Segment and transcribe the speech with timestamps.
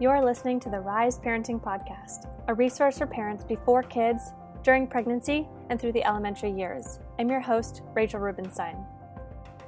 [0.00, 4.30] You're listening to the Rise Parenting Podcast, a resource for parents before kids,
[4.62, 7.00] during pregnancy, and through the elementary years.
[7.18, 8.76] I'm your host, Rachel Rubenstein.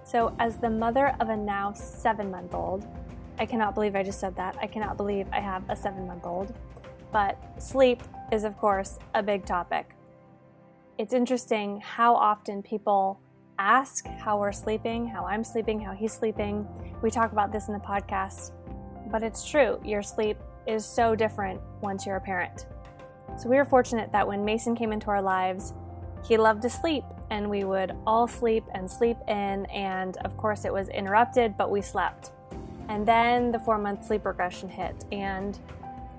[0.05, 2.87] So, as the mother of a now seven month old,
[3.41, 4.57] I cannot believe I just said that.
[4.63, 6.55] I cannot believe I have a seven month old.
[7.11, 8.01] But sleep
[8.31, 9.97] is, of course, a big topic.
[10.97, 13.21] It's interesting how often people
[13.59, 16.69] ask how we're sleeping, how I'm sleeping, how he's sleeping.
[17.03, 18.53] We talk about this in the podcast
[19.11, 22.67] but it's true, your sleep is so different once you're a parent.
[23.39, 25.73] So we were fortunate that when Mason came into our lives,
[26.25, 29.65] he loved to sleep and we would all sleep and sleep in.
[29.67, 32.33] And of course, it was interrupted, but we slept.
[32.89, 35.59] And then the four month sleep regression hit, and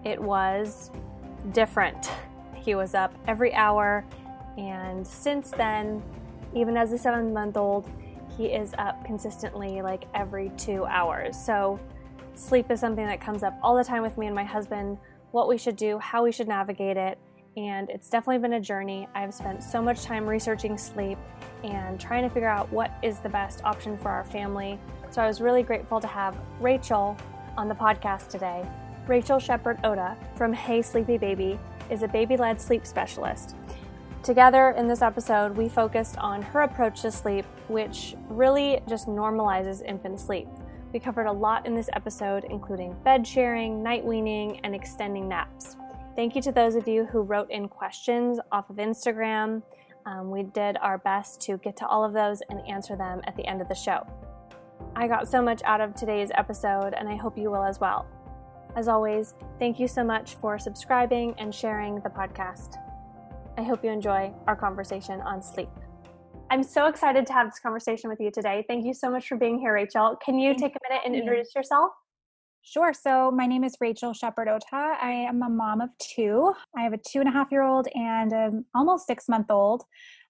[0.05, 0.89] it was
[1.51, 2.09] different.
[2.55, 4.05] He was up every hour.
[4.55, 6.03] And since then,
[6.53, 7.89] even as a seven month old,
[8.37, 11.35] he is up consistently like every two hours.
[11.35, 11.79] So
[12.41, 14.97] Sleep is something that comes up all the time with me and my husband
[15.29, 17.19] what we should do, how we should navigate it.
[17.55, 19.07] And it's definitely been a journey.
[19.13, 21.19] I've spent so much time researching sleep
[21.63, 24.79] and trying to figure out what is the best option for our family.
[25.11, 27.15] So I was really grateful to have Rachael
[27.57, 28.67] on the podcast today.
[29.07, 31.59] Rachael Shepard-Ohta from Hey Sleepy Baby
[31.91, 33.55] is a baby led sleep specialist.
[34.23, 39.83] Together in this episode, we focused on her approach to sleep, which really just normalizes
[39.85, 40.47] infant sleep.
[40.93, 45.77] We covered a lot in this episode, including bed sharing, night weaning, and extending naps.
[46.17, 49.63] Thank you to those of you who wrote in questions off of Instagram.
[50.05, 53.37] Um, we did our best to get to all of those and answer them at
[53.37, 54.05] the end of the show.
[54.93, 58.05] I got so much out of today's episode, and I hope you will as well.
[58.75, 62.75] As always, thank you so much for subscribing and sharing the podcast.
[63.57, 65.69] I hope you enjoy our conversation on sleep.
[66.51, 68.65] I'm so excited to have this conversation with you today.
[68.67, 70.17] Thank you so much for being here, Rachael.
[70.17, 71.91] Can you take a minute and introduce yourself?
[72.61, 72.93] Sure.
[72.93, 74.97] So, my name is Rachael Shepard-Ohta.
[75.01, 76.53] I am a mom of two.
[76.77, 79.83] I have a two and a half year old and an almost six month old.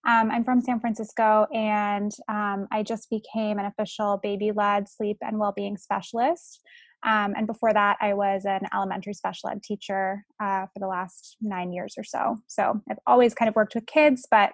[0.07, 5.17] Um, I'm from San Francisco and um, I just became an official baby led sleep
[5.21, 6.61] and well being specialist.
[7.03, 11.37] Um, and before that, I was an elementary special ed teacher uh, for the last
[11.41, 12.37] nine years or so.
[12.45, 14.51] So, I've always kind of worked with kids, but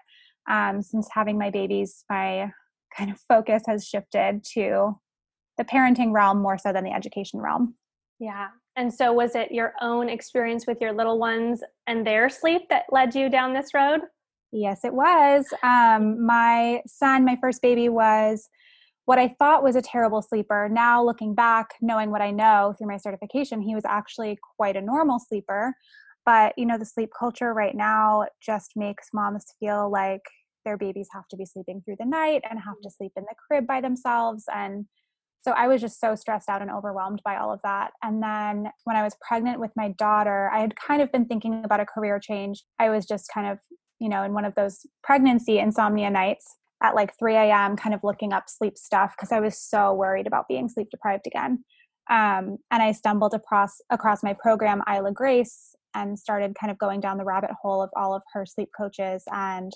[0.47, 2.51] um, since having my babies, my
[2.95, 4.99] kind of focus has shifted to
[5.57, 7.75] the parenting realm more so than the education realm.
[8.19, 8.47] Yeah.
[8.75, 12.85] And so, was it your own experience with your little ones and their sleep that
[12.91, 14.01] led you down this road?
[14.51, 15.45] Yes, it was.
[15.63, 18.49] Um, my son, my first baby, was
[19.05, 20.69] what I thought was a terrible sleeper.
[20.71, 24.81] Now, looking back, knowing what I know through my certification, he was actually quite a
[24.81, 25.73] normal sleeper.
[26.25, 30.23] But, you know, the sleep culture right now just makes moms feel like
[30.67, 33.35] their babies have to be sleeping through the night and have to sleep in the
[33.47, 34.43] crib by themselves.
[34.53, 34.85] And
[35.41, 37.91] so I was just so stressed out and overwhelmed by all of that.
[38.03, 41.63] And then when I was pregnant with my daughter, I had kind of been thinking
[41.63, 42.65] about a career change.
[42.79, 43.59] I was just kind of,
[43.99, 46.45] you know, in one of those pregnancy insomnia nights
[46.83, 50.27] at like 3 a.m., kind of looking up sleep stuff because I was so worried
[50.27, 51.63] about being sleep deprived again.
[52.09, 56.99] Um, and I stumbled across across my program, Isla Grace, and started kind of going
[56.99, 59.71] down the rabbit hole of all of her sleep coaches and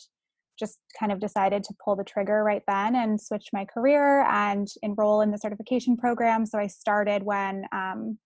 [0.61, 4.67] just kind of decided to pull the trigger right then and switch my career and
[4.81, 6.45] enroll in the certification program.
[6.45, 8.17] So I started when um,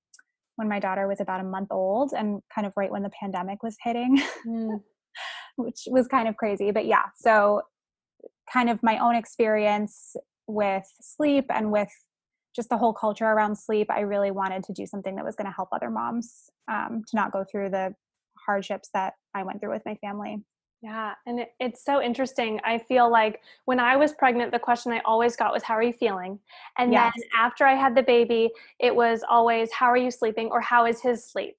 [0.58, 3.64] when my daughter was about a month old and kind of right when the pandemic
[3.64, 4.80] was hitting, mm.
[5.56, 6.72] which was kind of crazy.
[6.72, 7.62] But yeah, so
[8.52, 10.16] kind of my own experience
[10.48, 11.90] with sleep and with
[12.56, 15.48] just the whole culture around sleep, I really wanted to do something that was going
[15.48, 17.94] to help other moms um, to not go through the
[18.46, 20.38] hardships that I went through with my family.
[20.86, 22.60] Yeah, and it, it's so interesting.
[22.64, 25.82] I feel like when I was pregnant, the question I always got was, How are
[25.82, 26.38] you feeling?
[26.78, 27.12] And yes.
[27.16, 30.50] then after I had the baby, it was always, How are you sleeping?
[30.52, 31.58] or How is his sleep?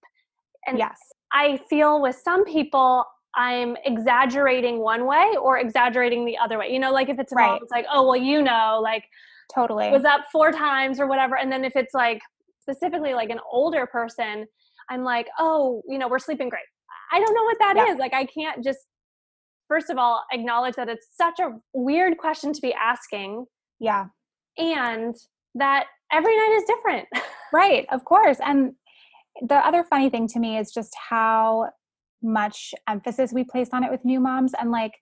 [0.68, 0.96] And yes.
[1.32, 6.72] I feel with some people, I'm exaggerating one way or exaggerating the other way.
[6.72, 7.48] You know, like if it's a right.
[7.48, 9.06] mom, it's like, oh, well, you know, like
[9.52, 11.36] totally was up four times or whatever.
[11.36, 12.20] And then if it's like
[12.60, 14.46] specifically like an older person,
[14.88, 16.62] I'm like, oh, you know, we're sleeping great.
[17.10, 17.98] I don't know what that is.
[17.98, 18.86] Like, I can't just,
[19.68, 23.46] first of all, acknowledge that it's such a weird question to be asking.
[23.80, 24.06] Yeah.
[24.58, 25.14] And
[25.54, 27.08] that every night is different.
[27.52, 27.86] right.
[27.90, 28.38] Of course.
[28.44, 28.72] And
[29.46, 31.70] the other funny thing to me is just how
[32.22, 34.52] much emphasis we place on it with new moms.
[34.58, 34.92] And like,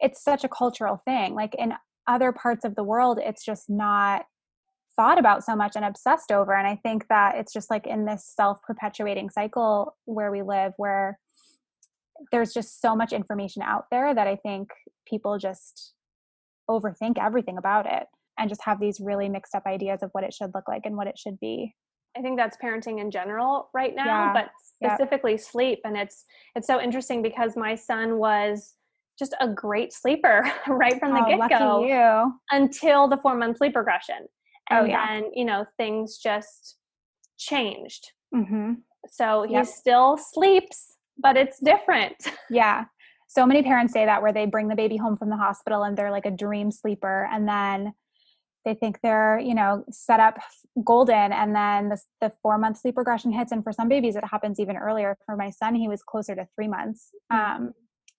[0.00, 1.34] it's such a cultural thing.
[1.34, 1.72] Like, in
[2.06, 4.26] other parts of the world, it's just not
[4.96, 6.54] thought about so much and obsessed over.
[6.54, 10.72] And I think that it's just like in this self perpetuating cycle where we live,
[10.76, 11.18] where
[12.32, 14.68] there's just so much information out there that I think
[15.06, 15.92] people just
[16.68, 18.04] overthink everything about it
[18.38, 20.96] and just have these really mixed up ideas of what it should look like and
[20.96, 21.74] what it should be.
[22.16, 24.32] I think that's parenting in general right now, Yeah.
[24.32, 25.80] but specifically sleep.
[25.84, 26.24] And it's
[26.54, 28.74] it's so interesting because my son was
[29.18, 32.32] just a great sleeper right from the Oh, get lucky go you.
[32.50, 34.26] until the four month sleep regression.
[34.70, 35.06] Oh, And yeah.
[35.06, 36.76] then, you know, things just
[37.38, 38.12] changed.
[38.34, 38.74] hmm
[39.10, 39.66] So he Yep.
[39.66, 42.16] still sleeps, but it's different.
[42.50, 42.84] Yeah.
[43.28, 45.96] So many parents say that where they bring the baby home from the hospital and
[45.96, 47.92] they're like a dream sleeper and then
[48.64, 50.38] they think they're, you know, set up
[50.84, 53.50] golden and then the, the four month sleep regression hits.
[53.50, 55.16] And for some babies, it happens even earlier.
[55.26, 57.10] For my son, he was closer to three months.
[57.30, 57.72] Um,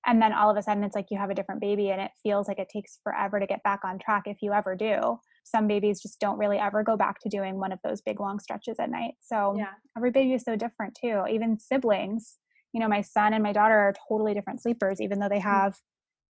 [0.06, 2.12] and then all of a sudden it's like you have a different baby and it
[2.24, 5.20] feels like it takes forever to get back on track if you ever do.
[5.46, 8.40] Some babies just don't really ever go back to doing one of those big long
[8.40, 9.16] stretches at night.
[9.22, 9.72] So Yeah.
[9.98, 11.24] every baby is so different too.
[11.30, 12.38] Even siblings,
[12.74, 15.76] you know, my son and my daughter are totally different sleepers, even though they have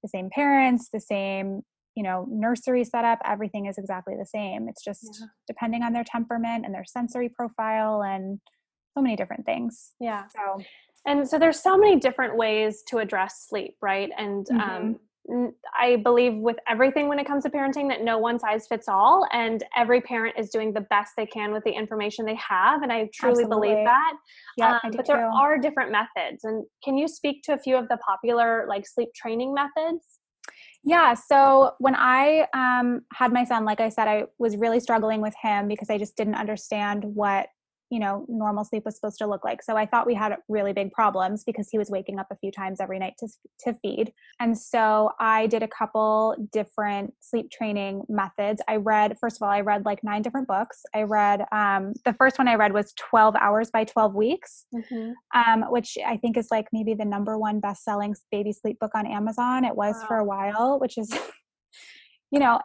[0.04, 1.62] the same parents, the same,
[1.96, 4.68] you know, nursery setup, everything is exactly the same.
[4.70, 5.28] It's just Yeah.
[5.48, 8.40] depending on their temperament and their sensory profile and
[8.96, 9.94] so many different things.
[10.00, 10.28] Yeah.
[10.28, 10.62] So
[11.06, 14.12] And so there's so many different ways to address sleep, right?
[14.18, 15.00] And um, n-
[15.78, 19.28] I believe with everything when it comes to parenting that no one size fits all,
[19.32, 22.82] and every parent is doing the best they can with the information they have.
[22.82, 23.70] And I truly Absolutely.
[23.70, 24.14] believe that.
[24.58, 25.14] yeah, I Um, but too.
[25.14, 26.44] there are different methods.
[26.44, 30.20] And can you speak to a few of the popular like sleep training methods?
[30.84, 31.16] Yeah.
[31.16, 35.34] So when I um, had my son, like I said, I was really struggling with
[35.42, 37.48] him because I just didn't understand what
[37.90, 39.64] you know normal sleep was supposed to look like.
[39.64, 42.52] So I thought we had really big problems because he was waking up a few
[42.52, 43.28] times every night to
[43.62, 44.14] to feed.
[44.40, 48.62] And so I did a couple different sleep training methods.
[48.68, 50.84] I read first of all, I read like nine different books.
[50.94, 54.66] I read um, the first one I read was Twelve Hours by Twelve Weeks
[55.36, 58.92] um, which I think is like maybe the number one best selling baby sleep book
[58.96, 59.66] on Amazon.
[59.66, 61.12] It was for a while, which is,
[62.32, 62.60] you know,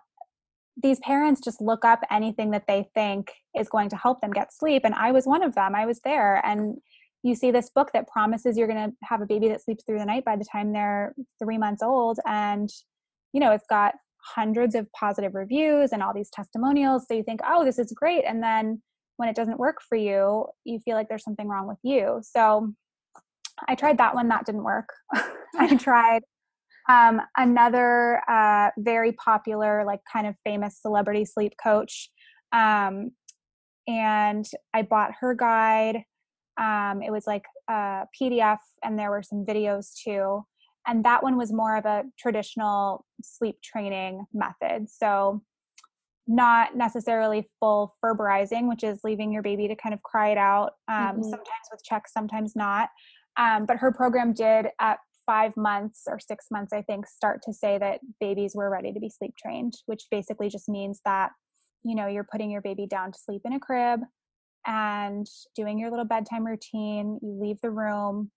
[0.81, 4.53] these parents just look up anything that they think is going to help them get
[4.53, 4.83] sleep.
[4.85, 5.75] And I was one of them.
[5.75, 6.45] I was there.
[6.45, 6.79] And
[7.23, 9.99] you see this book that promises you're going to have a baby that sleeps through
[9.99, 12.19] the night by the time they're three months old.
[12.27, 12.71] And,
[13.33, 13.95] you know, it's got
[14.35, 17.07] hundreds of positive reviews and all these testimonials.
[17.07, 18.25] So you think, oh, this is great.
[18.27, 18.83] And then
[19.17, 22.21] when it doesn't work for you, you feel like there's something wrong with you.
[22.23, 22.73] So
[23.69, 24.89] I tried that one, that didn't work.
[25.59, 26.23] I tried
[26.89, 32.11] um, another uh, very popular, like kind of famous celebrity sleep coach.
[32.53, 33.13] Um,
[33.87, 34.45] and
[34.75, 36.05] I bought her guide.
[36.61, 40.45] Um, it was like a PDF, and there were some videos too.
[40.87, 44.89] And that one was more of a traditional sleep training method.
[44.91, 45.43] So,
[46.29, 50.75] not necessarily full ferberizing, which is leaving your baby to kind of cry it out,
[50.87, 51.25] um, Mhm.
[51.25, 52.91] sometimes with checks, sometimes not.
[53.37, 57.53] Um, but her program did at five months or six months, I think, start to
[57.53, 61.31] say that babies were ready to be sleep trained, which basically just means that,
[61.85, 64.01] you know, you're putting your baby down to sleep in a crib
[64.67, 65.27] and
[65.57, 67.19] doing your little bedtime routine.
[67.23, 68.31] You leave the room.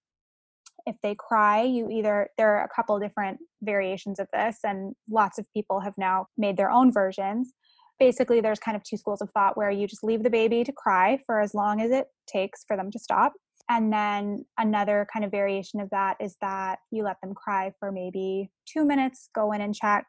[0.85, 5.39] If they cry, you either, there are a couple different variations of this, and lots
[5.39, 7.53] of people have now made their own versions.
[7.97, 10.71] Basically, there's kind of two schools of thought where you just leave the baby to
[10.71, 13.33] cry for as long as it takes for them to stop.
[13.69, 17.91] And then another kind of variation of that is that you let them cry for
[17.91, 20.05] maybe two minutes, go in and check.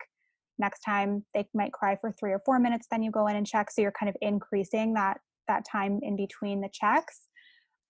[0.59, 3.47] Next time they might cry for three or four minutes, then you go in and
[3.47, 3.71] check.
[3.71, 7.23] So you're kind of increasing that that time in between the checks.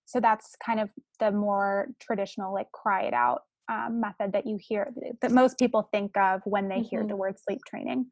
[0.05, 4.59] So that's kind of the more traditional, like cry it out um, method that you
[4.61, 7.09] hear that most people think of when they hear Mhm.
[7.09, 8.11] the word sleep training.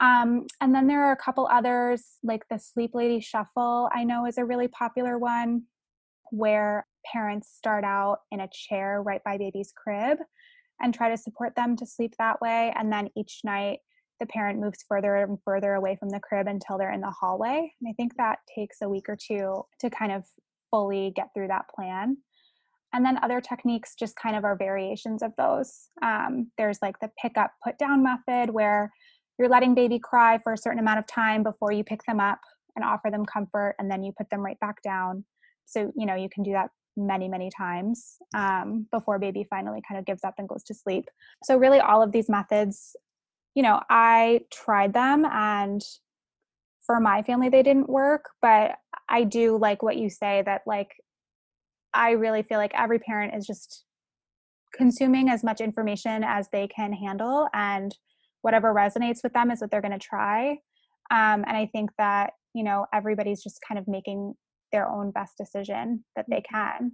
[0.00, 4.26] Um, and then there are a couple others, like the Sleep Lady Shuffle, I know
[4.26, 5.64] is a really popular one
[6.30, 10.18] where parents start out in a chair right by baby's crib
[10.80, 12.72] and try to support them to sleep that way.
[12.76, 13.80] And then each night,
[14.20, 17.72] the parent moves further and further away from the crib until they're in the hallway.
[17.80, 20.24] And I think that takes a week or two to kind of
[20.70, 22.16] fully get through that plan.
[22.92, 25.88] And then other techniques just kind of are variations of those.
[26.02, 28.92] Um, there's like the pick up, put down method where
[29.38, 32.40] you're letting baby cry for a certain amount of time before you pick them up
[32.74, 35.24] and offer them comfort, and then you put them right back down.
[35.68, 39.98] So, you know, you can do that many, many times um, before baby finally kind
[39.98, 41.04] of gives up and goes to sleep.
[41.44, 42.96] So, really, all of these methods,
[43.54, 45.82] you know, I tried them and
[46.84, 48.76] for my family, they didn't work, but
[49.08, 50.94] I do like what you say that, like,
[51.92, 53.84] I really feel like every parent is just
[54.74, 57.96] consuming as much information as they can handle and
[58.42, 60.50] whatever resonates with them is what they're going to try
[61.10, 64.34] um, and i think that you know everybody's just kind of making
[64.72, 66.92] their own best decision that they can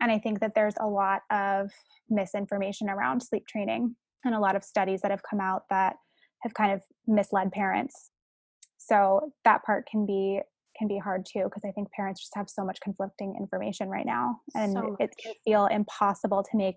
[0.00, 1.70] and i think that there's a lot of
[2.08, 5.96] misinformation around sleep training and a lot of studies that have come out that
[6.42, 8.10] have kind of misled parents.
[8.78, 10.40] So that part can be
[10.78, 14.04] can be hard too because I think parents just have so much conflicting information right
[14.04, 16.76] now and So it can feel impossible to make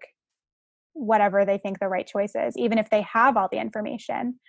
[0.93, 4.39] whatever they think the right choice is even if they have all the information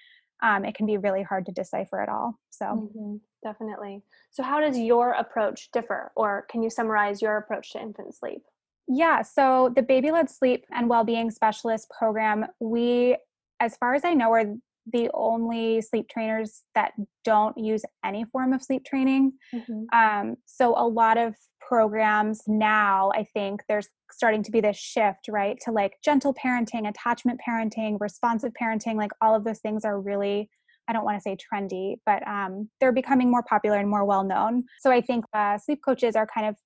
[0.40, 2.38] um, it can be really hard to decipher it all.
[2.50, 4.02] So hmm Definitely.
[4.30, 8.42] So, how does your approach differ, or can you summarize your approach to infant sleep?
[8.86, 13.16] Yeah, so the baby led sleep and well being specialist program, we,
[13.60, 14.44] as far as I know, are
[14.92, 16.92] the only sleep trainers that
[17.24, 19.32] don't use any form of sleep training.
[19.54, 19.84] Mm-hmm.
[19.96, 25.28] Um, so a lot of programs now, I think there's starting to be this shift,
[25.28, 28.96] right, to like gentle parenting, attachment parenting, responsive parenting.
[28.96, 30.50] Like all of those things are really
[30.90, 34.24] I don't want to say trendy, but um, they're becoming more popular and more well
[34.24, 34.64] known.
[34.80, 36.56] So I think uh, sleep coaches are kind of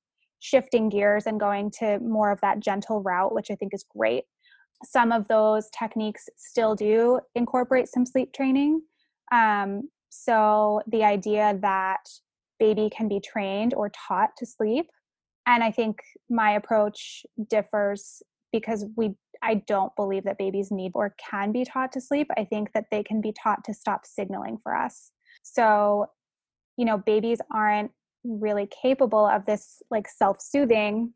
[0.40, 4.24] shifting gears and going to more of that gentle route, which I think is great.
[4.82, 8.80] Some of those techniques still do incorporate some sleep training.
[9.30, 12.08] Um, so the idea that
[12.58, 14.86] baby can be trained or taught to sleep.
[15.46, 15.98] And I think
[16.30, 18.22] my approach differs
[18.54, 19.10] because we
[19.42, 22.28] I don't believe that babies need or can be taught to sleep.
[22.38, 25.10] I think that they can be taught to stop signaling for us.
[25.42, 26.06] So,
[26.78, 27.90] you know, babies aren't
[28.24, 31.12] really capable of this like self-soothing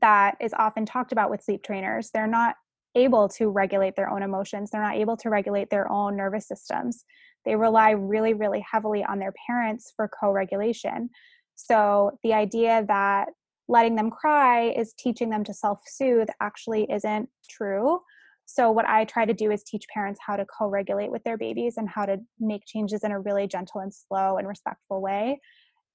[0.00, 2.10] that is often talked about with sleep trainers.
[2.12, 2.56] They're not
[2.96, 4.70] able to regulate their own emotions.
[4.70, 7.04] They're not able to regulate their own nervous systems.
[7.44, 11.10] They rely really, really heavily on their parents for co regulation.
[11.54, 13.28] So the idea that
[13.68, 18.00] letting them cry is teaching them to self soothe actually isn't true.
[18.46, 21.36] So, what I try to do is teach parents how to co regulate with their
[21.36, 25.40] babies and how to make changes in a really gentle and slow and respectful way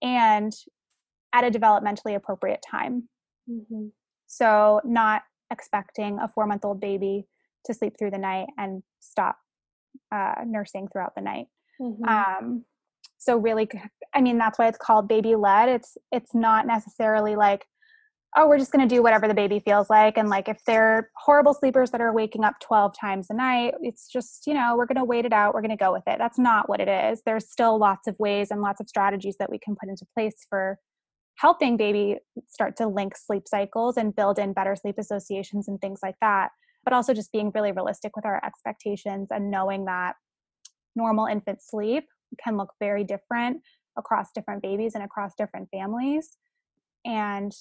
[0.01, 0.53] and
[1.33, 3.09] at a developmentally appropriate time.
[3.49, 3.87] Mm-hmm.
[4.27, 7.25] So, not expecting a four month old baby
[7.65, 9.37] to sleep through the night and stop
[10.11, 11.47] uh, nursing throughout the night.
[11.81, 12.03] Mm-hmm.
[12.03, 12.65] Um,
[13.23, 13.69] so really,
[14.13, 15.69] I mean, that's why it's called baby led.
[15.69, 17.65] It's it's not necessarily like,
[18.35, 21.09] oh, we're just going to do whatever the baby feels like, and like if they're
[21.17, 24.85] horrible sleepers that are waking up twelve times a night, it's just you know we're
[24.85, 25.53] going to wait it out.
[25.53, 26.17] We're going to go with it.
[26.19, 27.21] That's not what it is.
[27.25, 30.35] There's still lots of ways and lots of strategies that we can put into place
[30.49, 30.77] for
[31.35, 35.99] helping baby start to link sleep cycles and build in better sleep associations and things
[36.03, 36.49] like that
[36.83, 40.13] but also just being really realistic with our expectations and knowing that
[40.95, 42.05] normal infant sleep
[42.43, 43.61] can look very different
[43.97, 46.37] across different babies and across different families
[47.05, 47.51] and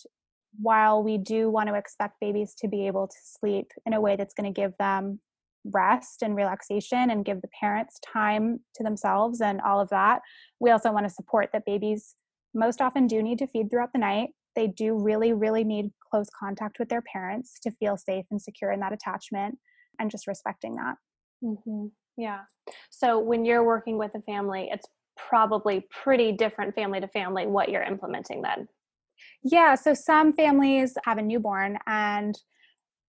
[0.61, 4.17] while we do want to expect babies to be able to sleep in a way
[4.17, 5.19] that's going to give them
[5.65, 10.21] rest and relaxation and give the parents time to themselves and all of that
[10.61, 12.17] we also want to support that babies
[12.55, 14.31] most often do need to feed throughout the night.
[14.55, 18.71] They do really, really need close contact with their parents to feel safe and secure
[18.71, 19.59] in that attachment
[19.99, 20.97] and just respecting that.
[21.43, 21.87] Mm-hmm.
[22.23, 22.43] Yeah.
[22.91, 24.87] So when you're working with a family, it's
[25.17, 28.69] probably pretty different family to family what you're implementing then.
[29.43, 29.75] Yeah.
[29.75, 32.39] So some families have a newborn and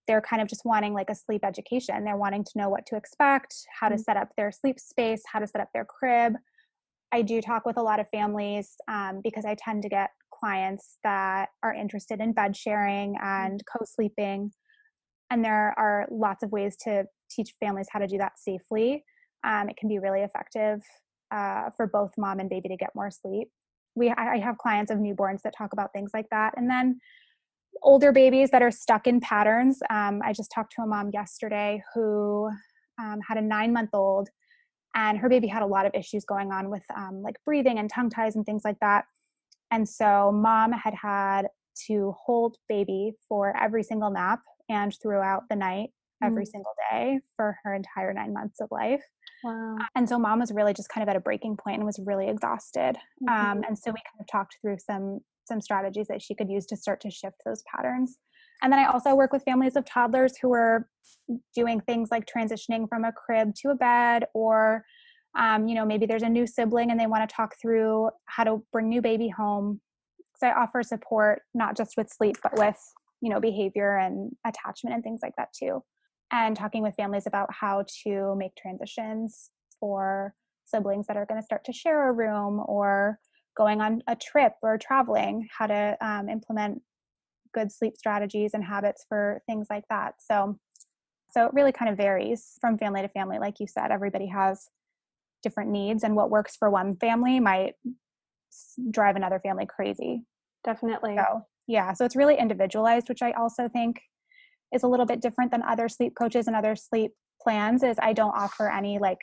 [0.07, 2.03] they're kind of just wanting like a sleep education.
[2.03, 4.03] They're wanting to know what to expect, how to Mm.
[4.03, 6.33] set up their sleep space, how to set up their crib.
[7.11, 10.97] I do talk with a lot of families um, because I tend to get clients
[11.03, 14.51] that are interested in bed sharing and co sleeping.
[15.29, 17.05] And there are lots of ways to
[17.35, 19.03] teach families how to do that safely.
[19.43, 20.81] Um, it can be really effective
[21.31, 23.49] uh, for both mom and baby to get more sleep.
[23.95, 26.53] We, I have clients of newborns that talk about things like that.
[26.57, 26.99] And then
[27.81, 29.81] older babies that are stuck in patterns.
[29.89, 32.49] Um, I just talked to a mom yesterday who
[32.99, 34.29] um, had a nine month old
[34.95, 37.89] and her baby had a lot of issues going on with um, like breathing and
[37.89, 39.05] tongue ties and things like that
[39.71, 41.47] and so mom had had
[41.87, 45.89] to hold baby for every single nap and throughout the night
[46.23, 46.47] every Mm.
[46.47, 49.03] single day for her entire nine months of life
[49.43, 49.77] Wow.
[49.95, 52.29] and so mom was really just kind of at a breaking point and was really
[52.29, 52.97] exhausted
[53.29, 53.67] um, Mhm.
[53.67, 56.77] and so we kind of talked through some some strategies that she could use to
[56.77, 58.17] start to shift those patterns
[58.61, 60.87] and then i also work with families of toddlers who are
[61.53, 64.85] doing things like transitioning from a crib to a bed or
[65.35, 68.43] um, you know maybe there's a new sibling and they want to talk through how
[68.45, 69.81] to bring new baby home
[70.37, 72.79] so i offer support not just with sleep but with
[73.19, 75.83] you know behavior and attachment and things like that too
[76.31, 79.49] and talking with families about how to make transitions
[79.79, 80.33] for
[80.65, 83.19] siblings that are going to start to share a room or
[83.55, 86.81] going on a trip or traveling how to um, implement
[87.53, 90.15] good sleep strategies and habits for things like that.
[90.19, 90.57] So
[91.31, 93.39] so it really kind of varies from family to family.
[93.39, 94.67] Like you said everybody has
[95.41, 97.73] different needs and what works for one family might
[98.91, 100.23] drive another family crazy.
[100.63, 101.17] Definitely.
[101.17, 104.01] so yeah so it's really individualized which i also think
[104.73, 107.11] is a little bit different than other sleep coaches and other sleep
[107.41, 109.19] plans is i don't offer any like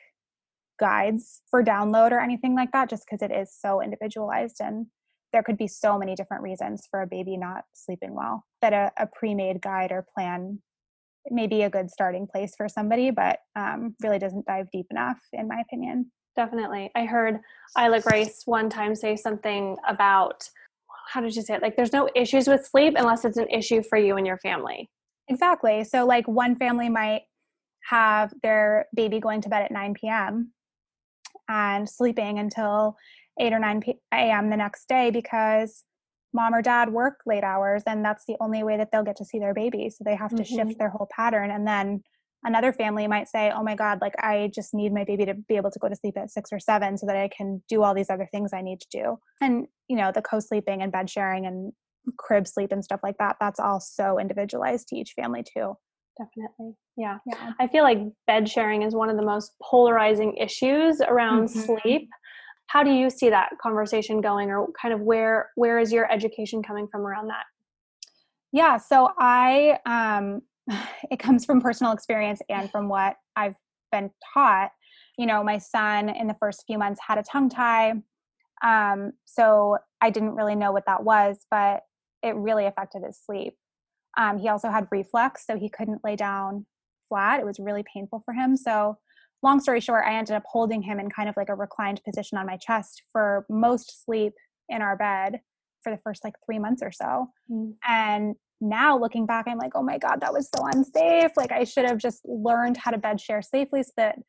[0.79, 4.87] guides for download or anything like that just because it is so individualized and
[5.31, 8.91] there could be so many different reasons for a baby not sleeping well that a,
[8.97, 10.59] a pre-made guide or plan
[11.29, 15.19] may be a good starting place for somebody but um, really doesn't dive deep enough
[15.33, 16.11] in my opinion.
[16.35, 16.89] Definitely.
[16.95, 17.39] I heard
[17.77, 20.49] isla grace one time say something about
[21.09, 21.61] how did you say it?
[21.61, 24.89] Like there's no issues with sleep unless it's an issue for you and your family
[25.31, 27.21] exactly so like one family might
[27.89, 30.51] have their baby going to bed at 9 p.m
[31.49, 32.95] and sleeping until
[33.39, 33.83] 8 or 9
[34.13, 34.49] a.m.
[34.49, 35.83] the next day because
[36.33, 39.25] mom or dad work late hours and that's the only way that they'll get to
[39.25, 40.55] see their baby so they have to mm-hmm.
[40.55, 42.01] shift their whole pattern and then
[42.43, 45.57] another family might say oh my god like i just need my baby to be
[45.57, 47.93] able to go to sleep at 6 or 7 so that i can do all
[47.93, 51.45] these other things i need to do and you know the co-sleeping and bed sharing
[51.45, 51.73] and
[52.17, 55.73] crib sleep and stuff like that that's all so individualized to each family too
[56.17, 57.17] definitely yeah.
[57.25, 57.53] yeah.
[57.59, 61.59] i feel like bed sharing is one of the most polarizing issues around mm-hmm.
[61.59, 62.09] sleep
[62.67, 66.63] how do you see that conversation going or kind of where where is your education
[66.63, 67.43] coming from around that
[68.51, 70.41] yeah so i um
[71.11, 73.55] it comes from personal experience and from what i've
[73.91, 74.71] been taught
[75.17, 77.93] you know my son in the first few months had a tongue tie
[78.63, 81.81] um so i didn't really know what that was but
[82.23, 83.55] it really affected his sleep
[84.17, 86.65] um, he also had reflux, so he couldn't lay down
[87.09, 87.39] flat.
[87.39, 88.57] It was really painful for him.
[88.57, 88.97] So,
[89.43, 92.37] long story short, I ended up holding him in kind of like a reclined position
[92.37, 94.33] on my chest for most sleep
[94.69, 95.39] in our bed
[95.81, 97.27] for the first like three months or so.
[97.49, 97.73] Mm.
[97.87, 101.31] And now looking back, I'm like, oh my God, that was so unsafe.
[101.35, 104.19] Like, I should have just learned how to bed share safely so that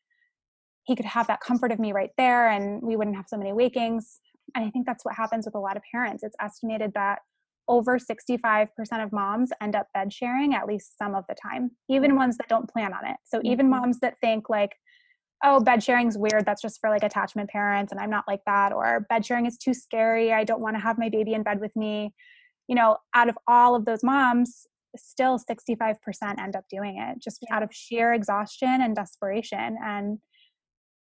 [0.85, 3.53] he could have that comfort of me right there and we wouldn't have so many
[3.53, 4.21] wakings.
[4.55, 6.23] And I think that's what happens with a lot of parents.
[6.25, 7.21] It's estimated that
[7.69, 8.69] over 65%
[9.03, 12.49] of moms end up bed sharing at least some of the time, even ones that
[12.49, 13.17] don't plan on it.
[13.25, 13.81] So even mm-hmm.
[13.81, 14.73] moms that think like,
[15.45, 18.73] oh, bed sharing's weird, that's just for like attachment parents and I'm not like that
[18.73, 21.61] or bed sharing is too scary, I don't want to have my baby in bed
[21.61, 22.15] with me.
[22.69, 25.97] You know, out of all of those moms, still 65%
[26.39, 30.19] end up doing it just out of sheer exhaustion and desperation and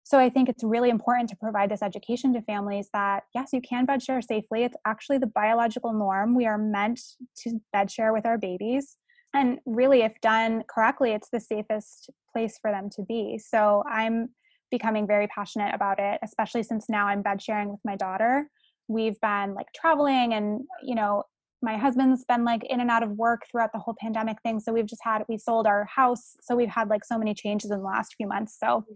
[0.06, 3.60] so I think it's really important to provide this education to families that yes, you
[3.60, 4.64] can bed share safely.
[4.64, 6.36] It's actually the biological norm.
[6.36, 7.02] We are meant
[7.38, 8.98] to bed share with our babies.
[9.34, 13.40] And really, if done correctly, it's the safest place for them to be.
[13.40, 14.30] So I'm
[14.70, 18.48] becoming very passionate about it, especially since now I'm bed sharing with my daughter.
[18.88, 21.24] We've been like traveling and, you know,
[21.64, 24.60] my husband's been like in and out of work throughout the whole pandemic thing.
[24.60, 26.36] So we've just had, we sold our house.
[26.42, 28.56] So we've had like so many changes in the last few months.
[28.60, 28.96] So mm.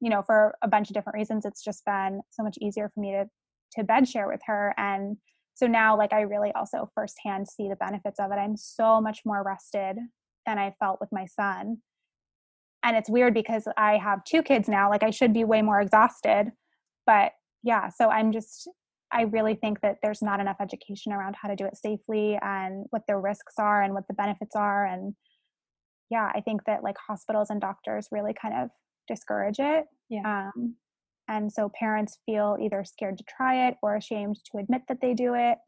[0.00, 3.00] You know for a bunch of different reasons it's just been so much easier for
[3.00, 3.24] me to
[3.72, 5.16] to bed share with her and
[5.54, 8.36] so now like i really also firsthand see the benefits of it.
[8.36, 9.96] I'm so much more rested
[10.46, 11.78] than i felt with my son.
[12.82, 15.80] And it's weird because i have two kids now like i should be way more
[15.80, 16.52] exhausted
[17.06, 17.32] but
[17.62, 18.68] yeah so i'm just
[19.12, 22.86] i really think that there's not enough education around how to do it safely and
[22.90, 25.14] what the risks are and what the benefits are and
[26.08, 28.70] yeah i think that like hospitals and doctors really kind of
[29.08, 29.86] discourage it.
[30.08, 30.50] Yeah.
[30.56, 30.74] Um,
[31.28, 35.14] and so parents feel either scared to try it or ashamed to admit that they
[35.14, 35.58] do it.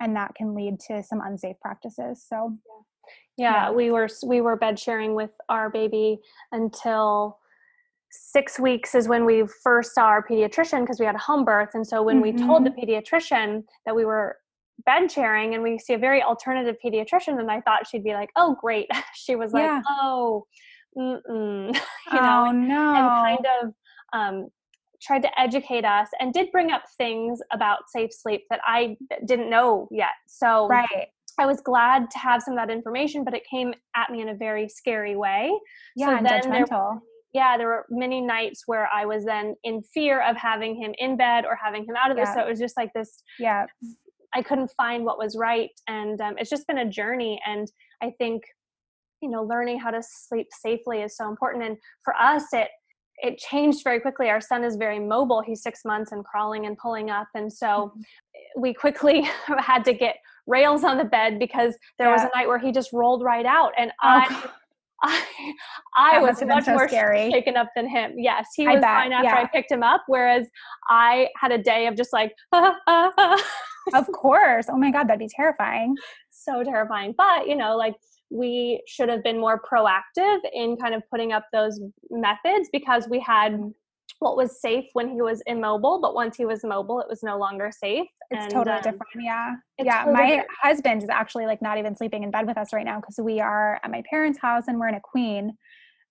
[0.00, 2.24] And that can lead to some unsafe practices.
[2.28, 2.56] So,
[3.36, 6.18] yeah, yeah we were we were bed sharing with our baby
[6.50, 7.38] until
[8.10, 11.70] six weeks is when we first saw our pediatrician because we had a home birth.
[11.74, 12.38] And so when mm-hmm.
[12.38, 12.90] we told the mm-hmm.
[12.90, 14.36] pediatrician that we were
[14.84, 18.30] bed sharing and we see a very alternative pediatrician, and I thought she'd be like,
[18.36, 19.82] "Oh, great." she was like, yeah.
[19.88, 20.46] "Oh."
[20.96, 21.74] Mm-mm,
[22.12, 22.94] you know, oh, no.
[22.94, 23.74] and kind of
[24.12, 24.48] um,
[25.02, 29.50] tried to educate us and did bring up things about safe sleep that I didn't
[29.50, 30.12] know yet.
[30.26, 31.08] So right.
[31.38, 34.28] I was glad to have some of that information, but it came at me in
[34.28, 35.52] a very scary way.
[35.96, 36.68] Yeah, so then judgmental.
[36.68, 37.00] There,
[37.32, 41.16] yeah, there were many nights where I was then in fear of having him in
[41.16, 42.28] bed or having him out of this.
[42.34, 43.22] So it was just like this.
[43.38, 43.66] Yeah.
[44.34, 47.40] I couldn't find what was right, and um, it's just been a journey.
[47.46, 47.70] And
[48.02, 48.42] I think
[49.22, 52.68] you know learning how to sleep safely is so important and for us it
[53.18, 56.76] it changed very quickly our son is very mobile he's six months and crawling and
[56.76, 58.60] pulling up and so mm-hmm.
[58.60, 59.22] we quickly
[59.58, 62.14] had to get rails on the bed because there yeah.
[62.14, 64.48] was a night where he just rolled right out and oh, i
[65.04, 65.22] I,
[65.96, 67.30] I was much so more scary.
[67.30, 68.12] shaken up than him.
[68.16, 69.34] Yes, he was fine after yeah.
[69.34, 70.46] I picked him up, whereas
[70.88, 74.66] I had a day of just like, of course.
[74.68, 75.96] Oh my God, that'd be terrifying.
[76.30, 77.14] So terrifying.
[77.16, 77.94] But, you know, like
[78.32, 83.20] we should have been more proactive in kind of putting up those methods because we
[83.20, 83.72] had
[84.18, 87.36] what was safe when he was immobile, but once he was mobile, it was no
[87.36, 88.06] longer safe.
[88.30, 89.08] It's and, totally um, different.
[89.20, 89.54] Yeah.
[89.78, 90.04] Yeah.
[90.04, 90.50] Totally my different.
[90.62, 93.40] husband is actually like not even sleeping in bed with us right now because we
[93.40, 95.56] are at my parents' house and we're in a queen.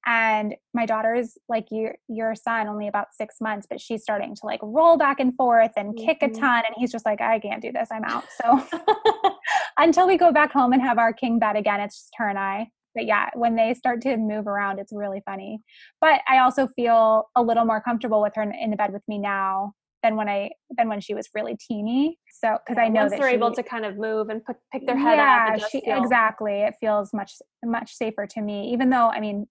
[0.05, 4.45] And my daughter's like your your son only about six months but she's starting to
[4.45, 6.05] like roll back and forth and mm-hmm.
[6.05, 6.41] kick a mm-hmm.
[6.41, 8.67] ton and he's just like i can't do this i'm out so
[9.77, 12.39] until we go back home and have our king bed again it's just her and
[12.39, 15.59] i but yeah when they start to move around it's really funny
[15.99, 19.03] but i also feel a little more comfortable with her in, in the bed with
[19.07, 22.17] me now than when I than when she was really teeny.
[22.31, 24.55] So because yeah, I know that they're she, able to kind of move and put,
[24.71, 25.69] pick their head yeah, up.
[25.73, 26.61] Yeah, exactly.
[26.61, 27.33] It feels much
[27.63, 28.71] much safer to me.
[28.73, 29.47] Even though I mean,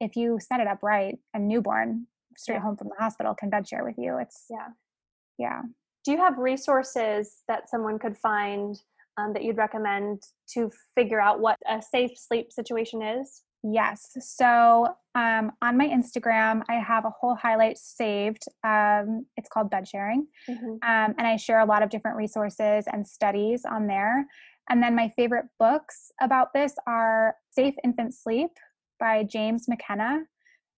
[0.00, 2.06] if you set it up right, a newborn
[2.36, 2.62] straight yeah.
[2.62, 4.18] home from the hospital can bed share with you.
[4.18, 4.68] It's yeah,
[5.38, 5.62] yeah.
[6.04, 8.76] Do you have resources that someone could find
[9.18, 13.42] um, that you'd recommend to figure out what a safe sleep situation is?
[13.62, 14.16] Yes.
[14.20, 18.44] So um, on my Instagram, I have a whole highlight saved.
[18.62, 20.26] Um, it's called Bed Sharing.
[20.48, 20.72] Mm-hmm.
[20.88, 24.26] Um, and I share a lot of different resources and studies on there.
[24.68, 28.50] And then my favorite books about this are Safe Infant Sleep
[28.98, 30.24] by James McKenna.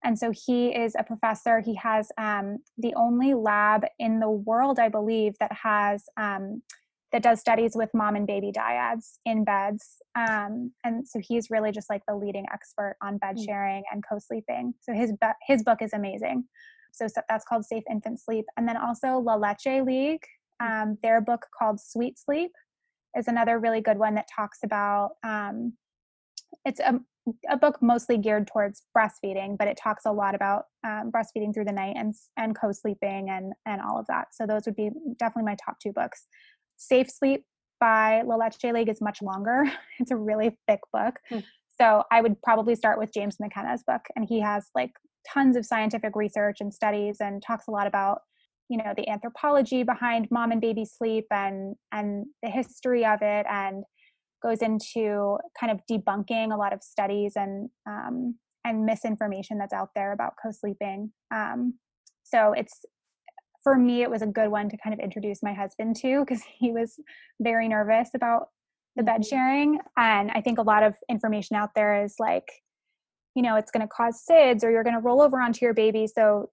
[0.03, 1.59] And so he is a professor.
[1.59, 6.61] He has um, the only lab in the world, I believe, that has um,
[7.11, 10.01] that does studies with mom and baby dyads in beds.
[10.15, 13.45] Um, and so he's really just like the leading expert on bed mm.
[13.45, 14.73] sharing and co-sleeping.
[14.81, 16.43] So his be- his book is amazing.
[16.91, 18.45] So, so, that's called Safe Infant Sleep.
[18.57, 20.25] And then also La Leche League,
[20.61, 20.81] mm.
[20.83, 22.51] um, their book called Sweet Sleep
[23.17, 25.11] is another really good one that talks about.
[25.23, 25.73] Um,
[26.65, 26.99] it's a,
[27.49, 31.65] a book mostly geared towards breastfeeding, but it talks a lot about um, breastfeeding through
[31.65, 34.27] the night and and co-sleeping and and all of that.
[34.33, 36.27] So those would be definitely my top two books.
[36.77, 37.43] Safe Sleep
[37.79, 39.63] by La Leche League is much longer.
[39.99, 41.15] It's a really thick book.
[41.29, 41.39] Hmm.
[41.79, 44.01] So I would probably start with James McKenna's book.
[44.15, 44.91] And he has like
[45.31, 48.21] tons of scientific research and studies and talks a lot about
[48.69, 53.45] you know the anthropology behind mom and baby sleep and and the history of it
[53.49, 53.83] and
[54.41, 59.89] goes into kind of debunking a lot of studies and um, and misinformation that's out
[59.95, 61.73] there about co-sleeping um,
[62.23, 62.81] so it's
[63.67, 66.41] for me, it was a good one to kind of introduce my husband to because
[66.57, 66.99] he was
[67.41, 68.47] very nervous about
[68.95, 69.29] the bed mm-hmm.
[69.29, 69.79] sharing.
[69.97, 72.47] And I think a lot of information out there is like,
[73.35, 75.73] you know, it's going to cause SIDS or you're going to roll over onto your
[75.73, 76.07] baby.
[76.07, 76.49] So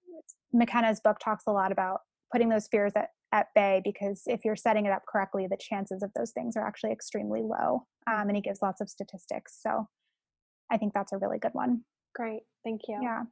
[0.52, 2.00] McKenna's book talks a lot about
[2.32, 6.02] putting those fears at, at bay because if you're setting it up correctly, the chances
[6.02, 7.84] of those things are actually extremely low.
[8.06, 9.58] Um, and he gives lots of statistics.
[9.60, 9.88] So
[10.70, 11.82] I think that's a really good one.
[12.14, 12.42] Great.
[12.62, 13.00] Thank you.
[13.02, 13.22] Yeah.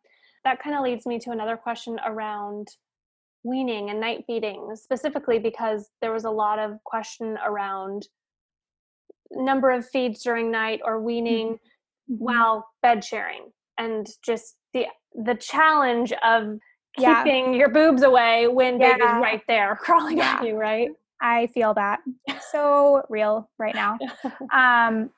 [0.44, 2.66] That kind of leads me to another question around
[3.44, 8.06] weaning and night feeding specifically because there was a lot of question around
[9.30, 12.14] number of feeds during night or weaning mm-hmm.
[12.16, 14.86] while bed sharing and just the
[15.24, 16.58] the challenge of
[16.96, 17.58] keeping yeah.
[17.58, 18.96] your boobs away when yeah.
[18.96, 20.38] baby's right there crawling yeah.
[20.38, 22.00] on you right i feel that
[22.50, 23.98] so real right now
[24.52, 25.10] um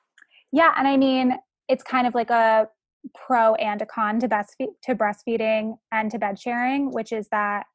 [0.53, 1.37] yeah and i mean
[1.69, 2.69] it's kind of like a
[3.15, 7.67] pro and a con to breastfeed to breastfeeding and to bed sharing which is that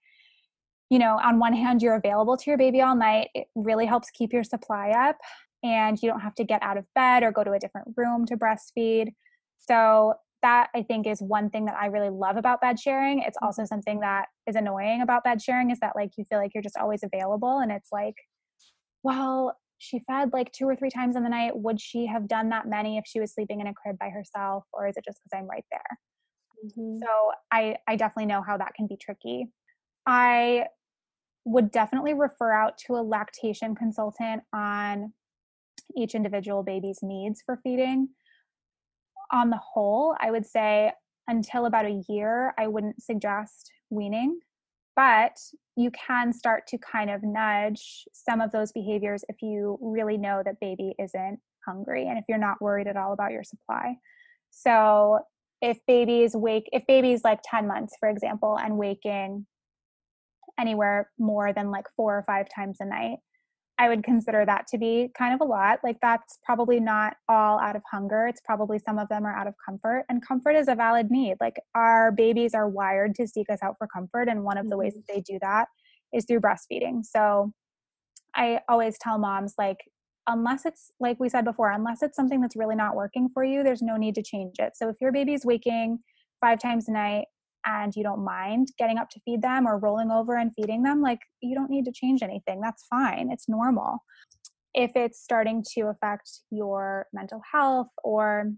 [0.89, 3.29] you know, on one hand, you're available to your baby all night.
[3.35, 5.17] It really helps keep your supply up,
[5.63, 8.25] and you don't have to get out of bed or go to a different room
[8.25, 9.13] to breastfeed.
[9.57, 13.19] So, that I think is one thing that I really love about bed sharing.
[13.19, 13.67] It's also mm-hmm.
[13.67, 16.77] something that is annoying about bed sharing is that like you feel like you're just
[16.77, 18.15] always available and it's like,
[19.03, 21.55] well, she fed like two or three times in the night.
[21.55, 24.65] Would she have done that many if she was sleeping in a crib by herself
[24.73, 25.99] or is it just because I'm right there?
[26.65, 26.99] Mm-hmm.
[27.01, 29.47] So I I definitely know how that can be tricky.
[30.05, 30.65] I
[31.45, 35.13] would definitely refer out to a lactation consultant on
[35.95, 38.09] each individual baby's needs for feeding.
[39.31, 40.91] On the whole, I would say
[41.27, 44.39] until about a year, I wouldn't suggest weaning,
[44.95, 45.37] but
[45.75, 50.41] you can start to kind of nudge some of those behaviors if you really know
[50.43, 53.95] that baby isn't hungry and if you're not worried at all about your supply.
[54.51, 55.19] So,
[55.61, 59.45] if babies wake, if baby's like 10 months, for example, and waking
[60.59, 63.19] anywhere more than like four or five times a night,
[63.79, 65.79] I would consider that to be kind of a lot.
[65.85, 68.27] Like that's probably not all out of hunger.
[68.27, 70.03] It's probably some of them are out of comfort.
[70.09, 71.37] And comfort is a valid need.
[71.39, 74.27] Like our babies are wired to seek us out for comfort.
[74.27, 74.99] And one of the ways mm-hmm.
[75.07, 75.69] that they do that
[76.13, 77.05] is through breastfeeding.
[77.05, 77.53] So
[78.35, 79.77] I always tell moms, like,
[80.27, 83.63] unless it's like we said before, unless it's something that's really not working for you,
[83.63, 84.73] there's no need to change it.
[84.75, 85.99] So if your baby's waking
[86.41, 87.25] five times a night
[87.65, 91.01] and you don't mind getting up to feed them or rolling over and feeding them,
[91.01, 92.61] like you don't need to change anything.
[92.61, 93.29] That's fine.
[93.31, 93.99] It's normal.
[94.73, 98.51] If it's starting to affect your mental health or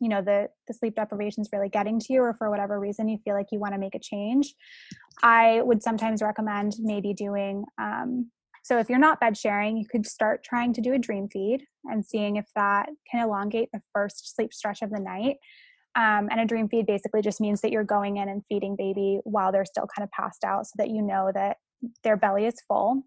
[0.00, 3.08] you know the the sleep deprivation is really getting to you or for whatever reason
[3.08, 4.54] you feel like you want to make a change
[5.22, 8.30] i would sometimes recommend maybe doing um,
[8.62, 11.64] so if you're not bed sharing you could start trying to do a dream feed
[11.84, 15.36] and seeing if that can elongate the first sleep stretch of the night
[15.96, 19.20] Um, and a dream feed basically just means that you're going in and feeding baby
[19.24, 21.58] while they're still kind of passed out so that you know that
[22.02, 23.02] their belly is full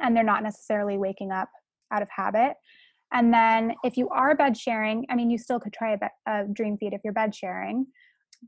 [0.00, 1.48] and they're not necessarily waking up
[1.92, 2.54] out of habit.
[3.12, 6.06] And then if you are bed sharing, I mean, you still could try a, be-
[6.26, 7.86] a dream feed if you're bed sharing.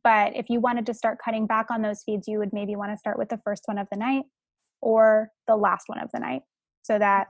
[0.05, 2.92] But if you wanted to start cutting back on those feeds, you would maybe want
[2.92, 4.25] to start with the first one of the night
[4.81, 6.42] or the last one of the night
[6.83, 7.29] so that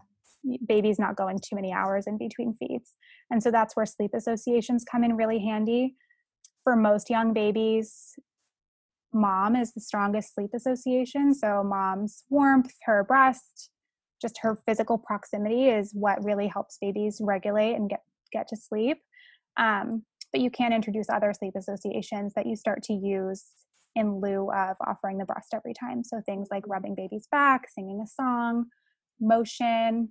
[0.67, 2.95] baby's not going too many hours in between feeds.
[3.31, 5.95] And so that's where sleep associations come in really handy.
[6.69, 8.19] For most young babies,
[9.11, 11.33] mom is the strongest sleep association.
[11.33, 13.71] So mom's warmth, her breast,
[14.21, 18.03] just her physical proximity is what really helps babies regulate and get
[18.35, 18.99] get to sleep.
[19.57, 23.47] Um, but you can introduce other sleep associations that you start to use
[23.97, 26.05] in lieu of offering the breast every time.
[26.05, 28.67] So things like rubbing baby's back, singing a song,
[29.19, 30.11] motion,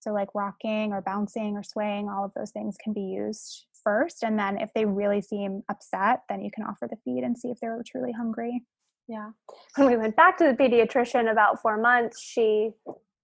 [0.00, 4.22] so, like rocking or bouncing or swaying, all of those things can be used first.
[4.22, 7.48] And then, if they really seem upset, then you can offer the feed and see
[7.48, 8.62] if they're truly hungry.
[9.08, 9.30] Yeah.
[9.76, 12.70] When we went back to the pediatrician about four months, she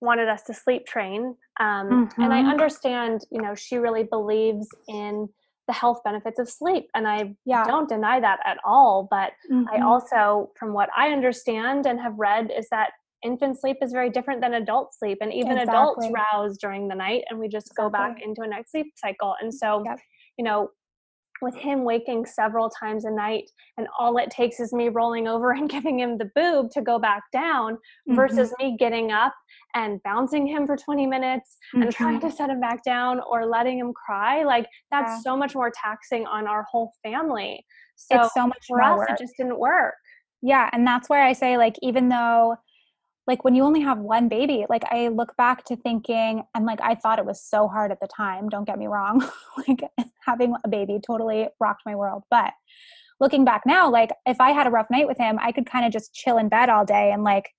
[0.00, 1.36] wanted us to sleep train.
[1.58, 2.22] Um, mm-hmm.
[2.22, 2.50] And I mm-hmm.
[2.50, 5.28] understand, you know, she really believes in
[5.66, 6.88] the health benefits of sleep.
[6.94, 7.64] And I yeah.
[7.64, 9.06] don't deny that at all.
[9.10, 9.64] But mm-hmm.
[9.72, 12.90] I also, from what I understand and have read, is that
[13.22, 15.72] infant sleep is very different than adult sleep and even exactly.
[15.72, 17.84] adults rouse during the night and we just exactly.
[17.84, 19.98] go back into a next sleep cycle and so yep.
[20.40, 20.70] You know
[21.42, 23.44] with him waking several times a night
[23.76, 26.98] and all it takes is me rolling over and giving him the boob to go
[26.98, 28.14] back down mm-hmm.
[28.14, 29.34] versus me getting up
[29.74, 31.82] and bouncing him for 20 minutes mm-hmm.
[31.82, 35.20] and trying to set him back down or letting him cry like that's yeah.
[35.20, 37.62] so much more taxing on our whole family
[37.96, 39.10] so it's so much for us work.
[39.10, 39.94] it just didn't work
[40.40, 42.56] yeah and that's why i say like even though
[43.26, 46.80] like when you only have one baby like i look back to thinking and like
[46.82, 49.26] i thought it was so hard at the time don't get me wrong
[49.68, 49.82] like
[50.24, 52.52] having a baby totally rocked my world but
[53.20, 55.84] looking back now like if i had a rough night with him i could kind
[55.86, 57.50] of just chill in bed all day and like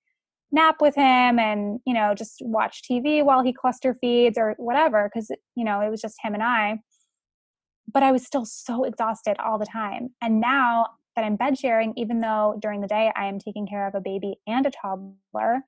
[0.52, 5.10] nap with him and you know just watch tv while he cluster feeds or whatever
[5.12, 6.78] because you know it was just him and i.
[7.92, 11.92] But i was still so exhausted all the time and now that I'm bed sharing,
[11.96, 15.62] even though during the day I am taking care of a baby and a toddler,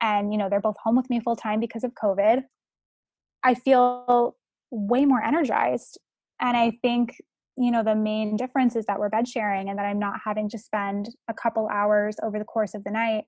[0.00, 2.42] and you know they're both home with me full time because of COVID,
[3.42, 4.36] I feel
[4.70, 5.98] way more energized.
[6.40, 7.16] And I think
[7.56, 10.48] you know the main difference is that we're bed sharing and that I'm not having
[10.50, 13.24] to spend a couple hours over the course of the night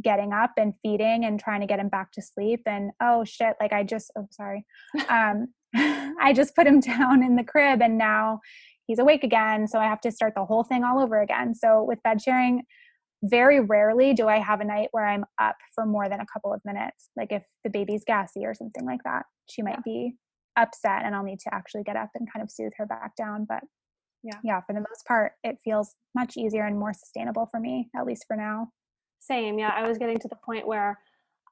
[0.00, 3.54] getting up and feeding and trying to get him back to sleep and oh shit
[3.60, 4.64] like i just oh sorry
[5.08, 8.40] um i just put him down in the crib and now
[8.86, 9.66] he's awake again.
[9.68, 11.54] So I have to start the whole thing all over again.
[11.54, 12.62] So with bed sharing,
[13.22, 16.52] very rarely do I have a night where I'm up for more than a couple
[16.52, 17.10] of minutes.
[17.16, 19.92] Like if the baby's gassy or something like that, she might yeah.
[19.92, 20.14] be
[20.56, 23.46] upset and I'll need to actually get up and kind of soothe her back down.
[23.48, 23.62] But
[24.22, 27.88] yeah, yeah, for the most part, it feels much easier and more sustainable for me,
[27.96, 28.68] at least for now.
[29.20, 29.58] Same.
[29.58, 29.72] Yeah.
[29.74, 30.98] I was getting to the point where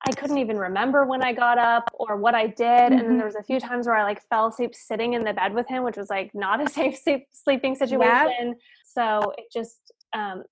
[0.06, 2.58] I couldn't even remember when I got up or what I did.
[2.58, 2.92] Mm-hmm.
[2.92, 3.16] And then mm-hmm.
[3.18, 5.68] there was a few times where I like fell asleep sitting in the bed with
[5.68, 8.48] him, which was like not a safe sleep, sleeping situation.
[8.48, 8.56] Yep.
[8.84, 10.44] So it just, um,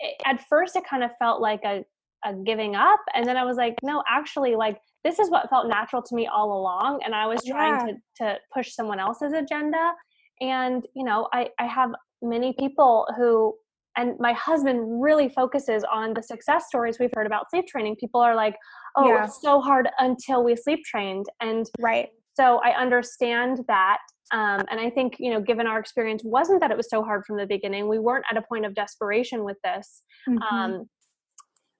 [0.00, 1.84] it, at first it kind of felt like a,
[2.24, 3.00] a giving up.
[3.14, 6.26] And then I was like, no, actually like this is what felt natural to me
[6.26, 7.00] all along.
[7.04, 7.86] And I was trying
[8.18, 8.26] yeah.
[8.26, 9.92] to, to push someone else's agenda.
[10.40, 11.90] And, you know, I, I have
[12.22, 13.54] many people who
[13.96, 18.20] and my husband really focuses on the success stories we've heard about sleep training people
[18.20, 18.56] are like
[18.96, 19.24] oh yeah.
[19.24, 23.98] it's so hard until we sleep trained and right so i understand that
[24.32, 27.24] um, and i think you know given our experience wasn't that it was so hard
[27.26, 30.42] from the beginning we weren't at a point of desperation with this mm-hmm.
[30.42, 30.88] um,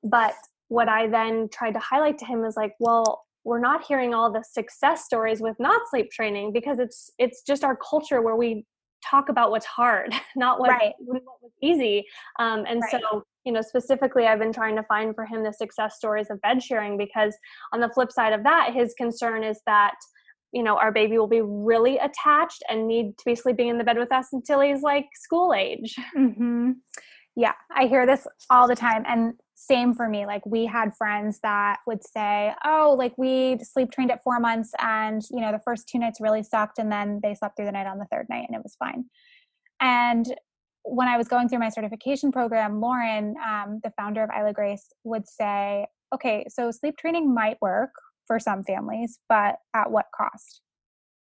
[0.03, 0.35] but
[0.69, 4.33] what i then tried to highlight to him is like well we're not hearing all
[4.33, 8.65] the success stories with not sleep training because it's it's just our culture where we
[9.09, 10.93] talk about what's hard, not what, right.
[10.99, 12.05] what was easy.
[12.39, 12.91] Um, and right.
[12.91, 16.41] so, you know, specifically, I've been trying to find for him the success stories of
[16.41, 17.37] bed sharing because
[17.73, 19.95] on the flip side of that, his concern is that
[20.53, 23.85] you know our baby will be really attached and need to be sleeping in the
[23.85, 26.71] bed with us until he's like school age mm-hmm.
[27.35, 29.35] yeah i hear this all the time and
[29.67, 30.27] same for me.
[30.27, 34.73] Like we had friends that would say oh like we sleep trained at four months
[34.79, 37.73] and you know the first two nights really sucked and then they slept through the
[37.73, 39.05] night on the third night and it was fine.
[39.81, 40.27] And
[40.87, 44.93] when i was going through my certification program lauren um, the founder of isla grace
[45.03, 47.91] would say okay so sleep training might work
[48.27, 50.61] for some families but at what cost?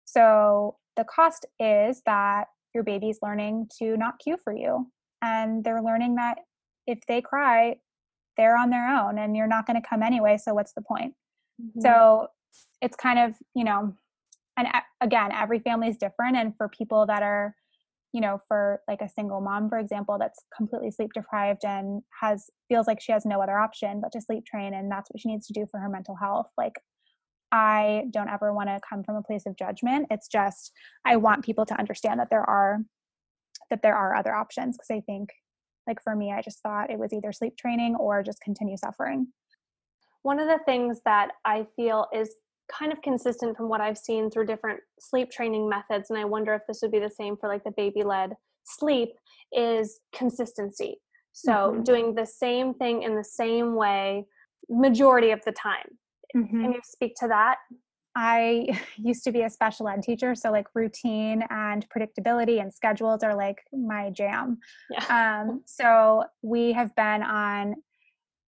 [0.04, 2.44] So the cost is that
[2.74, 4.90] your baby's learning to not cue for you
[5.22, 6.38] and they're learning that
[6.86, 7.76] if they cry
[8.36, 11.14] they're on their own and you're not going to come anyway so what's the point
[11.60, 11.80] mm-hmm.
[11.80, 12.26] so
[12.80, 13.92] it's kind of you know
[14.56, 14.68] and
[15.00, 17.54] again every family is different and for people that are
[18.12, 22.48] you know for like a single mom for example that's completely sleep deprived and has
[22.68, 25.28] feels like she has no other option but to sleep train and that's what she
[25.28, 26.74] needs to do for her mental health like
[27.50, 30.72] i don't ever want to come from a place of judgment it's just
[31.04, 32.78] i want people to understand that there are
[33.70, 35.30] that there are other options because i think
[35.86, 39.26] like for me i just thought it was either sleep training or just continue suffering
[40.22, 42.34] one of the things that i feel is
[42.70, 46.54] kind of consistent from what I've seen through different sleep training methods, and I wonder
[46.54, 48.32] if this would be the same for like the baby led
[48.64, 49.10] sleep,
[49.52, 51.00] is consistency.
[51.32, 51.82] So mm-hmm.
[51.82, 54.24] doing the same thing in the same way
[54.68, 55.98] majority of the time.
[56.34, 56.62] Mm-hmm.
[56.62, 57.56] Can you speak to that?
[58.16, 63.22] I used to be a special ed teacher, so like routine and predictability and schedules
[63.22, 64.58] are like my jam.
[64.90, 65.44] Yeah.
[65.46, 67.76] Um, so we have been on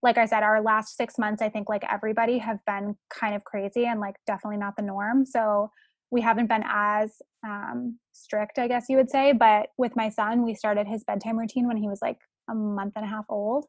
[0.03, 3.43] like I said, our last six months, I think like everybody have been kind of
[3.43, 5.27] crazy and like definitely not the norm.
[5.27, 5.71] So
[6.11, 9.33] we haven't been as um, strict, I guess you would say.
[9.33, 12.93] But with my son, we started his bedtime routine when he was like a month
[12.95, 13.67] and a half old,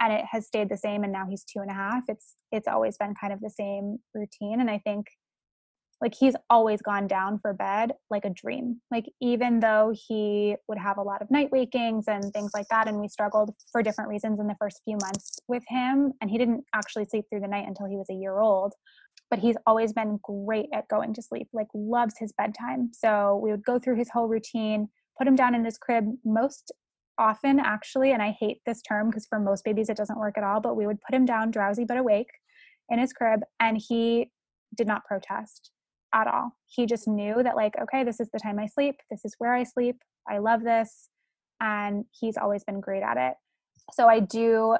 [0.00, 1.04] and it has stayed the same.
[1.04, 2.02] And now he's two and a half.
[2.08, 5.06] It's it's always been kind of the same routine, and I think
[6.00, 8.80] like he's always gone down for bed like a dream.
[8.90, 12.86] Like even though he would have a lot of night wakings and things like that
[12.86, 16.38] and we struggled for different reasons in the first few months with him and he
[16.38, 18.74] didn't actually sleep through the night until he was a year old
[19.30, 22.90] but he's always been great at going to sleep like loves his bedtime.
[22.92, 26.72] So we would go through his whole routine put him down in his crib most
[27.18, 30.44] often actually and i hate this term because for most babies it doesn't work at
[30.44, 32.30] all but we would put him down drowsy but awake
[32.88, 34.30] in his crib and he
[34.76, 35.72] did not protest
[36.14, 36.52] at all.
[36.66, 39.54] He just knew that, like, okay, this is the time I sleep, this is where
[39.54, 39.96] I sleep,
[40.28, 41.08] I love this.
[41.60, 43.34] And he's always been great at it.
[43.92, 44.76] So I do,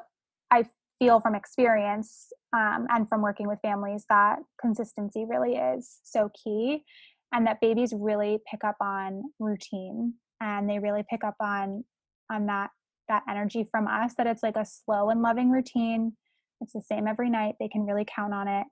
[0.51, 0.65] I
[0.99, 6.85] feel from experience um, and from working with families that consistency really is so key
[7.33, 11.85] and that babies really pick up on routine and they really pick up on
[12.31, 12.71] on that
[13.09, 16.13] that energy from us that it's like a slow and loving routine
[16.61, 18.67] it's the same every night they can really count on it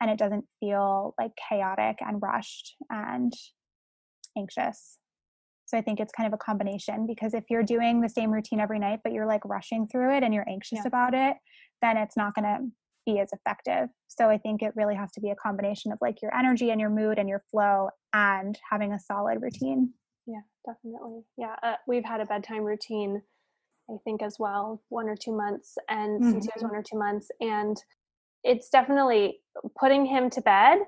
[0.00, 3.32] and it doesn't feel like chaotic and rushed and
[4.36, 4.98] anxious.
[5.66, 8.60] So I think it's kind of a combination because if you're doing the same routine
[8.60, 10.88] every night, but you're like rushing through it and you're anxious yeah.
[10.88, 11.36] about it,
[11.82, 12.70] then it's not going to
[13.04, 13.88] be as effective.
[14.08, 16.80] So I think it really has to be a combination of like your energy and
[16.80, 19.92] your mood and your flow and having a solid routine.
[20.26, 21.22] Yeah, definitely.
[21.36, 23.22] Yeah, uh, we've had a bedtime routine,
[23.90, 26.32] I think, as well, one or two months, and mm-hmm.
[26.32, 27.76] since he was one or two months, and
[28.44, 29.40] it's definitely
[29.78, 30.78] putting him to bed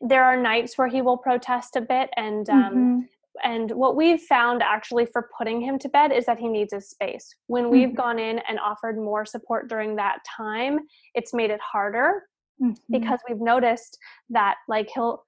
[0.00, 3.00] there are nights where he will protest a bit and um, mm-hmm.
[3.44, 6.90] and what we've found actually for putting him to bed is that he needs his
[6.90, 7.96] space when we've mm-hmm.
[7.96, 10.78] gone in and offered more support during that time
[11.14, 12.22] it's made it harder
[12.62, 12.74] mm-hmm.
[12.90, 13.98] because we've noticed
[14.30, 15.24] that like he'll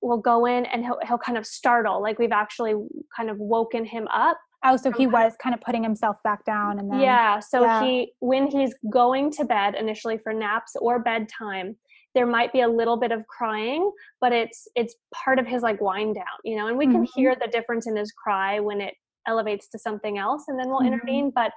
[0.00, 2.74] will go in and he'll, he'll kind of startle like we've actually
[3.14, 6.78] kind of woken him up Oh, so he was kind of putting himself back down
[6.78, 7.84] and then Yeah, so yeah.
[7.84, 11.76] he when he's going to bed initially for naps or bedtime,
[12.14, 15.80] there might be a little bit of crying, but it's it's part of his like
[15.80, 17.04] wind down, you know, and we mm-hmm.
[17.04, 18.94] can hear the difference in his cry when it
[19.26, 20.94] elevates to something else and then we'll mm-hmm.
[20.94, 21.52] intervene, but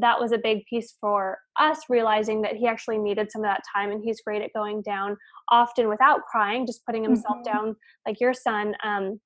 [0.00, 3.62] that was a big piece for us realizing that he actually needed some of that
[3.74, 5.16] time and he's great at going down
[5.50, 7.52] often without crying just putting himself mm-hmm.
[7.66, 9.20] down like your son um,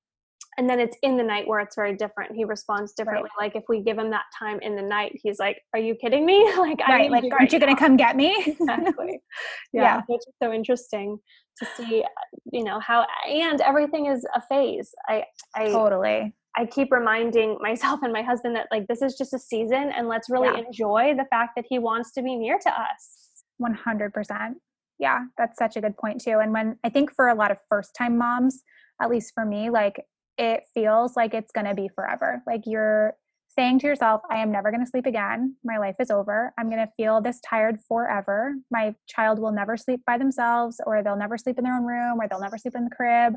[0.57, 3.45] and then it's in the night where it's very different he responds differently right.
[3.45, 6.25] like if we give him that time in the night he's like are you kidding
[6.25, 9.19] me like right, like aren't you going to come get me exactly
[9.73, 10.01] yeah, yeah.
[10.07, 11.17] which is so interesting
[11.57, 15.23] to see uh, you know how and everything is a phase i
[15.55, 19.39] i totally I keep reminding myself and my husband that like this is just a
[19.39, 20.65] season and let's really yeah.
[20.67, 23.43] enjoy the fact that he wants to be near to us.
[23.59, 24.53] 100%.
[24.99, 26.39] Yeah, that's such a good point too.
[26.39, 28.61] And when I think for a lot of first time moms,
[29.01, 29.99] at least for me, like
[30.37, 32.41] it feels like it's going to be forever.
[32.47, 33.15] Like you're
[33.47, 35.55] saying to yourself, I am never going to sleep again.
[35.63, 36.53] My life is over.
[36.57, 38.55] I'm going to feel this tired forever.
[38.71, 42.19] My child will never sleep by themselves, or they'll never sleep in their own room,
[42.19, 43.33] or they'll never sleep in the crib.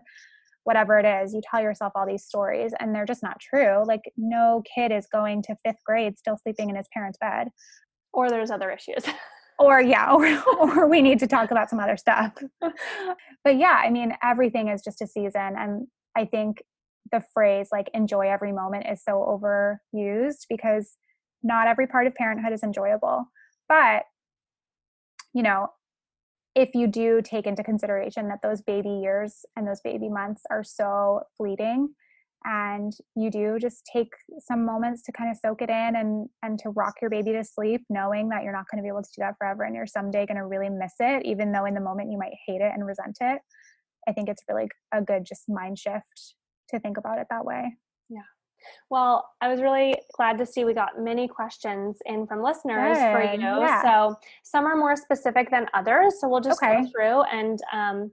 [0.64, 3.84] Whatever it is, you tell yourself all these stories, and they're just not true.
[3.86, 7.48] Like, no kid is going to fifth grade still sleeping in his parents' bed.
[8.12, 9.04] Or there's other issues.
[9.58, 10.26] or yeah or,
[10.58, 12.30] or we need to talk about some other stuff
[13.42, 16.62] but yeah i mean everything is just a season and i think
[17.12, 20.96] the phrase like enjoy every moment is so overused because
[21.42, 23.26] not every part of parenthood is enjoyable.
[23.68, 24.04] But,
[25.34, 25.68] you know,
[26.54, 30.64] if you do take into consideration that those baby years and those baby months are
[30.64, 31.90] so fleeting
[32.44, 36.58] and you do just take some moments to kind of soak it in and and
[36.58, 39.08] to rock your baby to sleep knowing that you're not going to be able to
[39.14, 41.80] do that forever and you're someday going to really miss it even though in the
[41.80, 43.40] moment you might hate it and resent it
[44.06, 46.34] i think it's really a good just mind shift
[46.70, 47.76] to think about it that way.
[48.08, 48.20] Yeah.
[48.90, 53.10] Well, I was really glad to see we got many questions in from listeners Good,
[53.12, 53.40] for you.
[53.40, 53.82] yeah.
[53.82, 56.20] So some are more specific than others.
[56.20, 56.82] So we'll just Okay.
[56.82, 58.10] go through and um,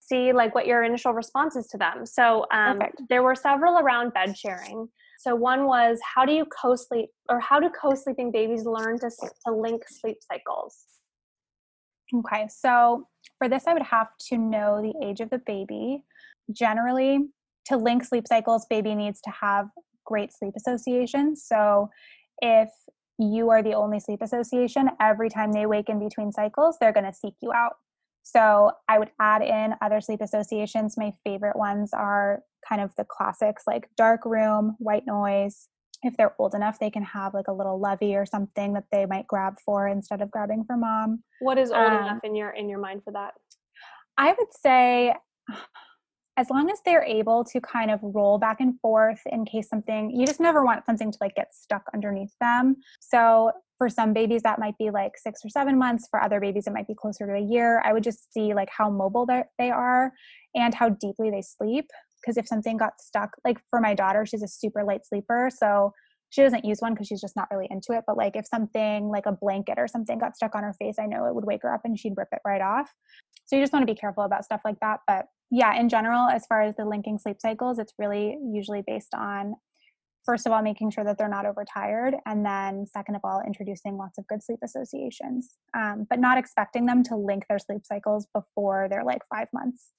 [0.00, 2.04] see like what your initial responses to them.
[2.06, 4.88] So um, there were several around bed sharing.
[5.18, 9.10] So one was how do you co-sleep or how do co-sleeping babies learn to
[9.46, 10.84] to link sleep cycles?
[12.14, 16.02] Okay, so for this, I would have to know the age of the baby.
[16.50, 17.28] Generally,
[17.66, 19.66] to link sleep cycles, baby needs to have
[20.04, 21.36] great sleep association.
[21.36, 21.88] So
[22.40, 22.68] if
[23.18, 27.06] you are the only sleep association, every time they wake in between cycles, they're going
[27.06, 27.74] to seek you out.
[28.24, 30.96] So I would add in other sleep associations.
[30.96, 35.68] My favorite ones are kind of the classics like dark room, white noise.
[36.04, 39.06] If they're old enough, they can have like a little lovey or something that they
[39.06, 41.22] might grab for instead of grabbing for mom.
[41.40, 43.34] What is old Um, enough in your in your mind for that?
[44.18, 45.14] I would say
[46.36, 50.10] as long as they're able to kind of roll back and forth in case something
[50.10, 52.76] you just never want something to like get stuck underneath them.
[53.00, 56.66] So for some babies that might be like 6 or 7 months, for other babies
[56.66, 57.82] it might be closer to a year.
[57.84, 60.12] I would just see like how mobile they they are
[60.54, 61.86] and how deeply they sleep.
[62.20, 65.92] Because if something got stuck like for my daughter she's a super light sleeper so
[66.30, 68.04] she doesn't use one because she's just not really into it.
[68.06, 71.04] But like if something like a blanket or something got stuck on her face i
[71.04, 72.90] know it would wake her up and she'd rip it right off.
[73.44, 75.00] So you just want to be careful about stuff like that.
[75.06, 79.14] But yeah in general as far as the linking sleep cycles it's really usually based
[79.14, 79.54] on
[80.24, 83.96] first of all making sure that they're not overtired and then second of all introducing
[83.96, 88.26] lots of good sleep associations um, but not expecting them to link their sleep cycles
[88.34, 89.90] before they're like five months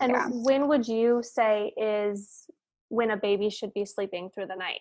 [0.00, 0.28] And yeah.
[0.30, 2.44] when would you say is
[2.88, 4.80] when a baby should be sleeping through the night?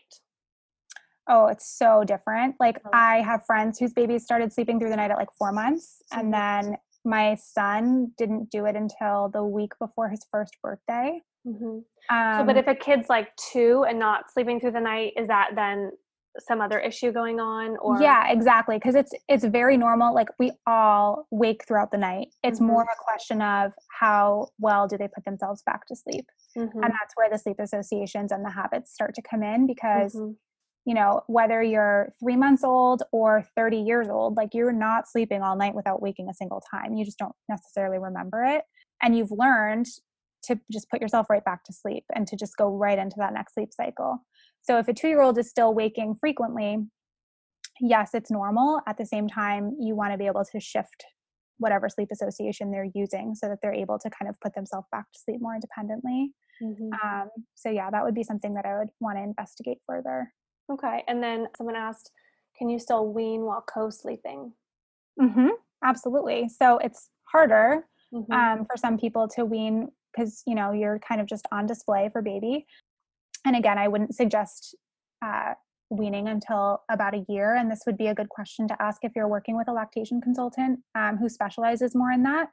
[1.30, 2.56] Oh, it's so different.
[2.60, 2.90] Like Oh.
[2.94, 6.34] I have friends whose babies started sleeping through the night at like four months, and
[6.34, 6.78] then
[7.08, 11.22] my son didn't do it until the week before his first birthday.
[11.48, 11.80] Mm-hmm.
[12.16, 15.28] Um, so, but if a kid's like two and not sleeping through the night, is
[15.28, 15.92] that then
[16.40, 17.78] some other issue going on?
[17.78, 20.14] Or yeah, exactly, because it's it's very normal.
[20.14, 22.28] Like we all wake throughout the night.
[22.44, 22.94] It's more Mhm.
[22.94, 26.74] a question of how well do they put themselves back to sleep, Mhm.
[26.74, 30.36] and that's where the sleep associations and the habits start to come in because Mhm.
[30.88, 35.42] You know, whether you're three months old or 30 years old, like you're not sleeping
[35.42, 36.94] all night without waking a single time.
[36.94, 38.64] You just don't necessarily remember it.
[39.04, 39.88] And you've learned
[40.44, 43.34] to just put yourself right back to sleep and to just go right into that
[43.34, 44.20] next sleep cycle.
[44.62, 46.78] So if a two year old is still waking frequently,
[47.82, 48.80] yes, it's normal.
[48.88, 51.04] At the same time, you want to be able to shift
[51.58, 55.12] whatever sleep association they're using so that they're able to kind of put themselves back
[55.12, 56.32] to sleep more independently.
[56.64, 56.92] Mhm.
[57.04, 60.32] Um, so, yeah, that would be something that I would want to investigate further.
[60.70, 61.04] Okay.
[61.08, 62.12] And then someone asked,
[62.58, 64.54] can you still wean while co-sleeping?
[65.20, 65.50] hmm
[65.84, 66.50] absolutely.
[66.50, 68.32] So it's harder Mhm.
[68.34, 72.10] um, for some people to wean because you know you're kind of just on display
[72.12, 72.66] for baby.
[73.46, 74.76] And again, I wouldn't suggest
[75.24, 75.54] uh,
[75.90, 77.56] weaning until about a year.
[77.56, 80.20] And this would be a good question to ask if you're working with a lactation
[80.22, 82.50] consultant um, who specializes more in that.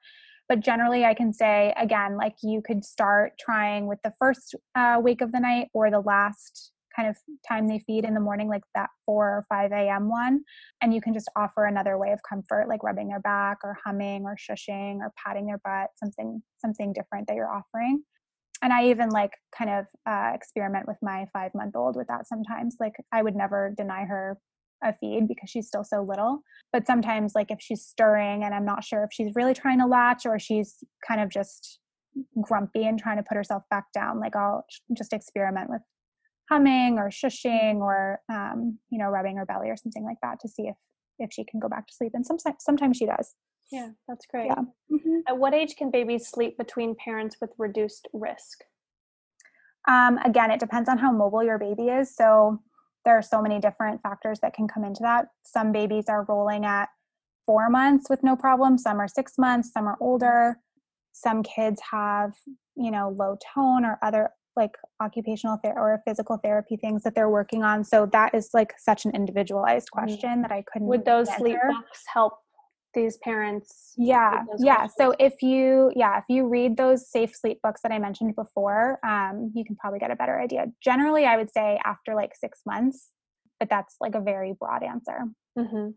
[0.49, 4.99] But generally, I can say again, like you could start trying with the first uh,
[5.03, 7.17] wake of the night or the last kind of
[7.47, 10.09] time they feed in the morning, like that 4 or 5 a.m.
[10.09, 10.43] one.
[10.81, 14.25] And you can just offer another way of comfort, like rubbing their back or humming
[14.25, 18.03] or shushing or patting their butt, something something different that you're offering.
[18.63, 22.27] And I even like kind of uh, experiment with my five month old with that
[22.27, 22.77] sometimes.
[22.81, 24.39] Like I would never deny her
[24.83, 26.41] a feed because she's still so little.
[26.73, 29.87] But sometimes, like if she's stirring and I'm not sure if she's really trying to
[29.87, 30.77] latch or she's
[31.07, 31.81] kind of just
[32.41, 34.65] grumpy and trying to put herself back down, like I'll
[34.97, 35.83] just experiment with
[36.51, 40.49] humming or shushing or um, you know rubbing her belly or something like that to
[40.49, 40.77] see if
[41.19, 42.13] if she can go back to sleep.
[42.15, 43.35] And sometimes sometimes she does.
[43.71, 44.47] yeah, that's great.
[44.47, 44.63] Yeah.
[44.93, 45.21] Mhm.
[45.29, 48.65] At what age can babies sleep between parents with reduced risk?
[49.87, 52.15] Um, again, it depends on how mobile your baby is.
[52.15, 52.61] So
[53.05, 55.27] there are so many different factors that can come into that.
[55.45, 56.89] Some babies are rolling at
[57.45, 58.79] four months with no problem.
[58.79, 59.71] Some are six months.
[59.73, 60.59] Some are older.
[61.13, 62.33] Some kids have,
[62.77, 67.31] you know, low tone or other like occupational ther- or physical therapy things that they're
[67.31, 67.85] working on.
[67.85, 69.93] So that is like such an individualized Mhm.
[69.93, 70.89] question that I couldn't.
[70.89, 72.35] Would those sleep books help
[72.95, 73.93] these parents?
[73.97, 74.95] yeah yeah questions?
[74.97, 79.01] so if you yeah if you read those safe sleep books that i mentioned before
[79.05, 82.61] um, you can probably get a better idea generally i would say after like six
[82.65, 83.11] months
[83.59, 85.19] but that's like a very broad answer
[85.59, 85.89] hmm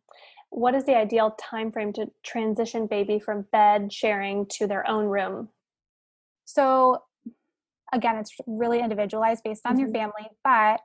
[0.49, 5.05] What is the ideal time frame to transition baby from bed sharing to their own
[5.05, 5.49] room?
[6.45, 7.03] so
[7.93, 9.93] again it's really individualized based on your Mhm.
[9.93, 10.79] family but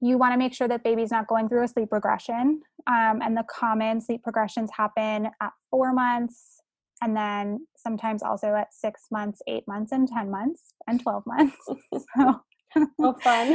[0.00, 3.36] you want to make sure that baby's not going through a sleep regression um, and
[3.36, 6.60] the common sleep regressions happen at four months
[7.02, 11.56] and then sometimes also at six months eight months and ten months and 12 months
[12.18, 12.42] so
[13.22, 13.52] fun.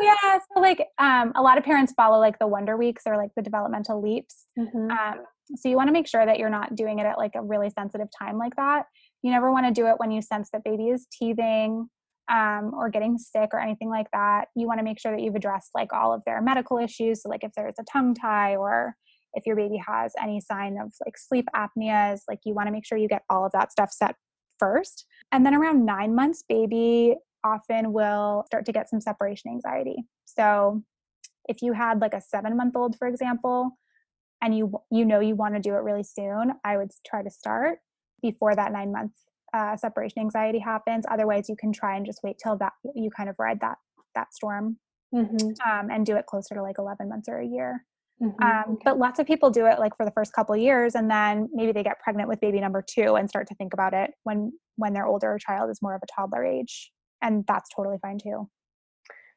[0.00, 0.38] yeah.
[0.54, 3.42] So, like, um, a lot of parents follow like the Wonder Weeks or like the
[3.42, 4.46] developmental leaps.
[4.58, 4.90] Mm-hmm.
[4.90, 5.24] Um,
[5.56, 7.68] so, you want to make sure that you're not doing it at like a really
[7.68, 8.84] sensitive time like that.
[9.22, 11.88] You never want to do it when you sense that baby is teething
[12.30, 14.46] um, or getting sick or anything like that.
[14.54, 17.22] You want to make sure that you've addressed like all of their medical issues.
[17.22, 18.96] So, like, if there's a tongue tie or
[19.34, 22.86] if your baby has any sign of like sleep apneas, like you want to make
[22.86, 24.16] sure you get all of that stuff set
[24.58, 25.06] first.
[25.30, 29.96] And then around nine months, baby often will start to get some separation anxiety.
[30.24, 30.82] So
[31.48, 33.78] if you had like a seven month old, for example,
[34.40, 37.30] and you you know you want to do it really soon, I would try to
[37.30, 37.78] start
[38.22, 39.12] before that nine month
[39.52, 41.04] uh, separation anxiety happens.
[41.10, 43.76] Otherwise, you can try and just wait till that you kind of ride that
[44.14, 44.76] that storm
[45.14, 45.70] mm-hmm.
[45.70, 47.84] um, and do it closer to like 11 months or a year.
[48.22, 48.42] Mm-hmm.
[48.42, 51.48] Um, but lots of people do it like for the first couple years, and then
[51.52, 54.52] maybe they get pregnant with baby number two and start to think about it when
[54.76, 58.48] when their older child is more of a toddler age, and that's totally fine too.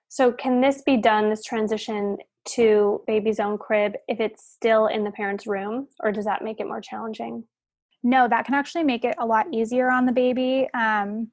[0.08, 1.30] So, can this be done?
[1.30, 2.18] This transition
[2.50, 6.60] to baby's own crib if it's still in the parent's room, or does that make
[6.60, 7.44] it more challenging?
[8.06, 10.70] No, that can actually make it a lot easier on the baby.
[10.76, 11.32] Um,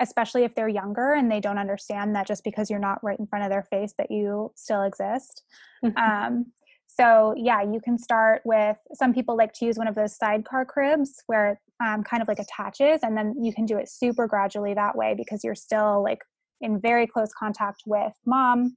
[0.00, 3.26] especially if they're younger and they don't understand that just because you're not right in
[3.26, 5.42] front of their face that you still exist
[5.82, 5.96] mm-hmm.
[5.96, 6.46] um,
[6.86, 10.64] so yeah you can start with some people like to use one of those sidecar
[10.64, 14.26] cribs where it um, kind of like attaches and then you can do it super
[14.26, 16.20] gradually that way because you're still like
[16.60, 18.76] in very close contact with mom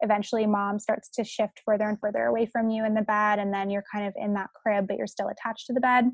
[0.00, 3.52] eventually mom starts to shift further and further away from you in the bed and
[3.52, 6.06] then you're kind of in that crib but you're still attached to the bed.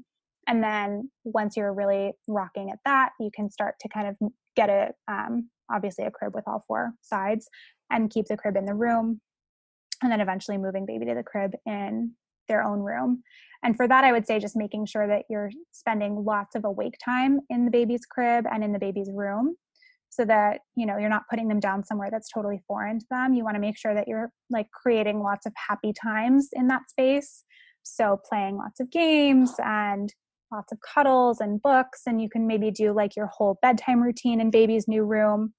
[0.46, 4.16] And then once you're really rocking at that you can start to kind of
[4.56, 7.48] get a um, obviously a crib with all four sides
[7.90, 9.20] and keep the crib in the room
[10.02, 12.12] and then eventually moving baby to the crib in
[12.48, 13.22] their own room.
[13.62, 16.96] And for that i would say just making sure that you're spending lots of awake
[17.02, 19.56] time in the baby's crib and in the baby's room
[20.14, 23.34] so that you know you're not putting them down somewhere that's totally foreign to them.
[23.34, 26.88] You want to make sure that you're like creating lots of happy times in that
[26.88, 27.44] space.
[27.82, 30.12] So playing lots of games and
[30.52, 34.40] lots of cuddles and books and you can maybe do like your whole bedtime routine
[34.40, 35.52] in baby's new room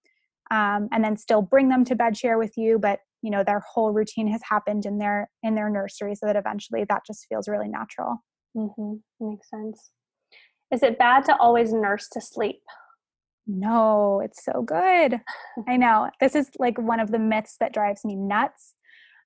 [0.52, 3.62] um, and then still bring them to bed share with you but you know their
[3.74, 7.48] whole routine has happened in their in their nursery so that eventually that just feels
[7.48, 8.24] really natural.
[8.56, 8.94] Mm-hmm.
[9.20, 9.90] makes sense.
[10.72, 12.62] Is it bad to always nurse to sleep
[13.48, 15.22] no it's so good
[15.68, 18.74] i know this is like one of the myths that drives me nuts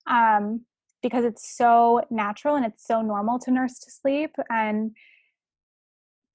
[0.07, 0.65] um,
[1.01, 4.91] because it's so natural and it's so normal to nurse to sleep and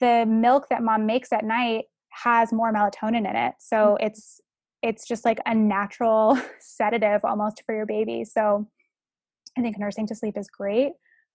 [0.01, 3.55] the milk that mom makes at night has more melatonin in it.
[3.59, 4.07] So mm-hmm.
[4.07, 4.41] it's
[4.83, 8.25] it's just like a natural sedative almost for your baby.
[8.25, 8.69] So
[9.57, 10.93] I think nursing to sleep is great.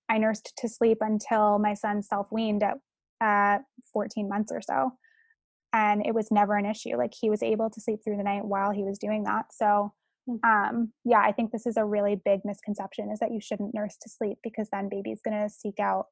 [0.07, 2.77] I nursed to sleep until my son self weaned at
[3.21, 4.93] uh, 14 months or so.
[5.73, 6.97] And it was never an issue.
[6.97, 9.53] Like he was able to sleep through the night while he was doing that.
[9.53, 9.93] So,
[10.27, 10.39] mm.
[10.43, 13.95] um, yeah, I think this is a really big misconception is that you shouldn't nurse
[14.01, 16.07] to sleep because then baby's going to seek out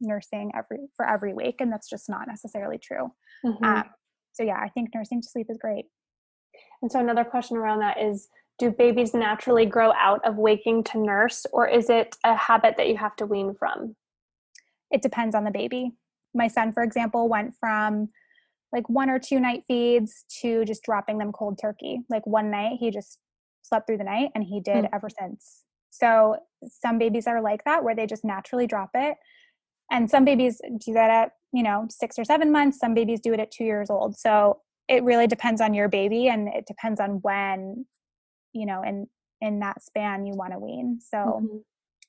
[0.00, 3.12] nursing every for every week and that's just not necessarily true
[3.44, 3.64] mm-hmm.
[3.64, 3.84] um,
[4.32, 5.86] so yeah i think nursing to sleep is great
[6.82, 10.98] and so another question around that is do babies naturally grow out of waking to
[10.98, 13.94] nurse or is it a habit that you have to wean from
[14.90, 15.92] it depends on the baby
[16.34, 18.08] my son for example went from
[18.72, 22.00] like one or two night feeds to just dropping them cold turkey.
[22.10, 23.18] Like one night he just
[23.62, 24.94] slept through the night and he did mm-hmm.
[24.94, 25.64] ever since.
[25.90, 29.16] So some babies are like that where they just naturally drop it.
[29.90, 32.78] And some babies do that at you know six or seven months.
[32.78, 34.16] Some babies do it at two years old.
[34.18, 37.86] So it really depends on your baby and it depends on when
[38.52, 39.06] you know in
[39.40, 41.00] in that span you want to wean.
[41.00, 41.58] So mm-hmm.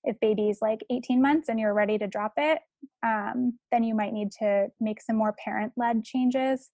[0.03, 2.59] If baby's like 18 months and you're ready to drop it
[3.05, 6.69] um, then you might need to make some more parent led changes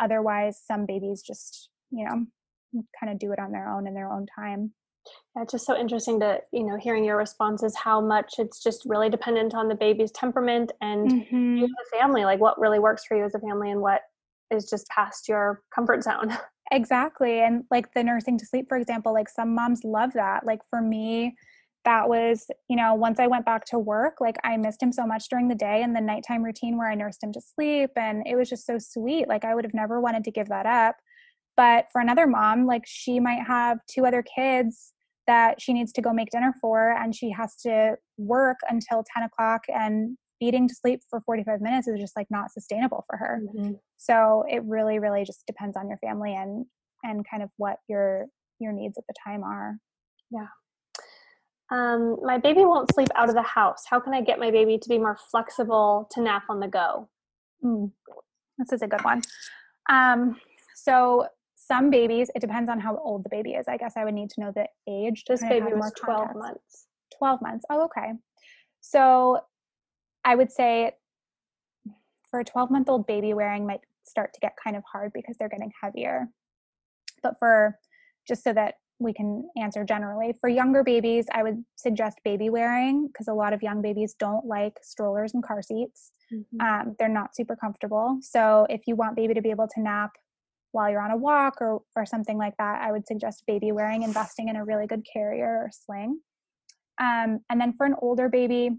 [0.00, 2.26] otherwise some babies just you know
[2.98, 4.72] kind of do it on their own in their own time
[5.34, 8.84] yeah, it's just so interesting to, you know, hearing your responses, how much it's just
[8.84, 11.56] really dependent on the baby's temperament and mm-hmm.
[11.56, 14.02] you as a family, like what really works for you as a family and what
[14.50, 16.36] is just past your comfort zone.
[16.70, 17.40] Exactly.
[17.40, 20.46] And like the nursing to sleep, for example, like some moms love that.
[20.46, 21.36] Like for me,
[21.84, 25.06] that was, you know, once I went back to work, like I missed him so
[25.06, 27.90] much during the day and the nighttime routine where I nursed him to sleep.
[27.96, 29.28] And it was just so sweet.
[29.28, 30.96] Like I would have never wanted to give that up.
[31.56, 34.92] But for another mom, like she might have two other kids
[35.26, 39.24] that she needs to go make dinner for, and she has to work until 10
[39.24, 43.40] o'clock, and feeding to sleep for 45 minutes is just like not sustainable for her.
[43.56, 43.72] Mm-hmm.
[43.98, 46.66] So it really, really just depends on your family and
[47.04, 48.26] and kind of what your
[48.58, 49.76] your needs at the time are.
[50.30, 50.46] Yeah.
[51.72, 53.84] Um, my baby won't sleep out of the house.
[53.88, 57.08] How can I get my baby to be more flexible to nap on the go?
[57.64, 57.90] Mm,
[58.58, 59.22] this is a good one.
[59.88, 60.36] Um,
[60.74, 63.68] so some babies, it depends on how old the baby is.
[63.68, 65.24] I guess I would need to know the age.
[65.26, 66.38] This baby was 12 context.
[66.38, 66.86] months.
[67.16, 67.64] 12 months.
[67.70, 68.12] Oh, okay.
[68.82, 69.40] So
[70.26, 70.92] I would say
[72.30, 75.36] for a 12 month old baby, wearing might start to get kind of hard because
[75.38, 76.28] they're getting heavier.
[77.22, 77.78] But for
[78.28, 83.08] just so that we can answer generally, for younger babies, I would suggest baby wearing
[83.08, 86.10] because a lot of young babies don't like strollers and car seats.
[86.32, 86.60] Mm-hmm.
[86.60, 88.18] Um, they're not super comfortable.
[88.20, 90.10] So if you want baby to be able to nap
[90.72, 94.02] while you're on a walk or, or something like that, I would suggest baby wearing,
[94.02, 96.20] investing in a really good carrier or sling.
[97.00, 98.70] Um, and then for an older baby,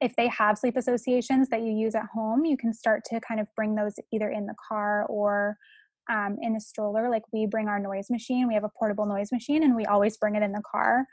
[0.00, 3.40] if they have sleep associations that you use at home, you can start to kind
[3.40, 5.56] of bring those either in the car or
[6.10, 7.10] um, in the stroller.
[7.10, 10.16] Like we bring our noise machine, we have a portable noise machine, and we always
[10.16, 11.06] bring it in the car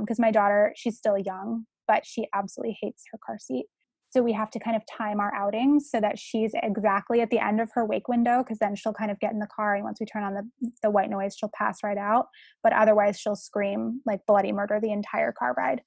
[0.00, 3.66] because um, my daughter, she's still young, but she absolutely hates her car seat.
[4.10, 7.38] So we have to kind of time our outings so that she's exactly at the
[7.38, 9.84] end of her wake window because then she'll kind of get in the car and
[9.84, 12.26] once we turn on the, the white noise, she'll pass right out.
[12.62, 15.82] But otherwise, she'll scream like bloody murder the entire car ride.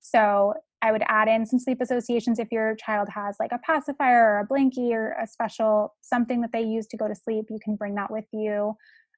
[0.00, 0.54] So
[0.84, 4.40] I would add in some sleep associations if your child has like a pacifier or
[4.40, 7.46] a blankie or a special something that they use to go to sleep.
[7.48, 8.76] You can bring that with you.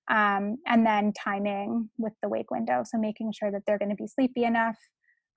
[0.09, 2.85] Um, and then timing with the wake window.
[2.87, 4.77] So making sure that they're going to be sleepy enough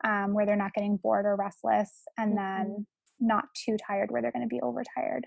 [0.03, 2.63] um, where they're not getting bored or restless, and mm-hmm.
[2.63, 2.87] then
[3.19, 5.25] not too tired where they're going to be overtired.